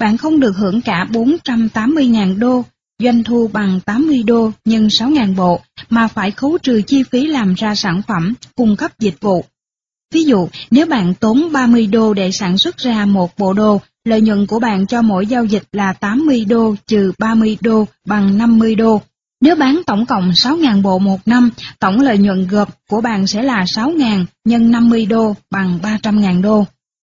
bạn 0.00 0.16
không 0.16 0.40
được 0.40 0.56
hưởng 0.56 0.80
cả 0.80 1.06
480.000 1.12 2.38
đô, 2.38 2.64
doanh 2.98 3.24
thu 3.24 3.50
bằng 3.52 3.80
80 3.80 4.22
đô 4.26 4.50
nhân 4.64 4.86
6.000 4.86 5.34
bộ, 5.34 5.60
mà 5.90 6.08
phải 6.08 6.30
khấu 6.30 6.58
trừ 6.58 6.82
chi 6.86 7.02
phí 7.02 7.26
làm 7.26 7.54
ra 7.54 7.74
sản 7.74 8.02
phẩm, 8.08 8.34
cung 8.54 8.76
cấp 8.76 8.90
dịch 8.98 9.20
vụ. 9.20 9.44
Ví 10.14 10.24
dụ, 10.24 10.48
nếu 10.70 10.86
bạn 10.86 11.14
tốn 11.14 11.52
30 11.52 11.86
đô 11.86 12.14
để 12.14 12.30
sản 12.32 12.58
xuất 12.58 12.76
ra 12.76 13.04
một 13.04 13.38
bộ 13.38 13.52
đồ, 13.52 13.80
lợi 14.04 14.20
nhuận 14.20 14.46
của 14.46 14.58
bạn 14.58 14.86
cho 14.86 15.02
mỗi 15.02 15.26
giao 15.26 15.44
dịch 15.44 15.62
là 15.72 15.92
80 15.92 16.44
đô 16.44 16.74
trừ 16.86 17.12
30 17.18 17.58
đô 17.60 17.86
bằng 18.06 18.38
50 18.38 18.74
đô. 18.74 19.02
Nếu 19.40 19.56
bán 19.56 19.80
tổng 19.86 20.06
cộng 20.06 20.30
6.000 20.30 20.82
bộ 20.82 20.98
một 20.98 21.20
năm, 21.26 21.50
tổng 21.78 22.00
lợi 22.00 22.18
nhuận 22.18 22.46
gộp 22.46 22.68
của 22.88 23.00
bạn 23.00 23.26
sẽ 23.26 23.42
là 23.42 23.64
6.000 23.64 24.24
nhân 24.44 24.70
50 24.70 25.06
đô 25.06 25.34
bằng 25.50 25.78
300.000 25.82 26.42
đô. 26.42 26.66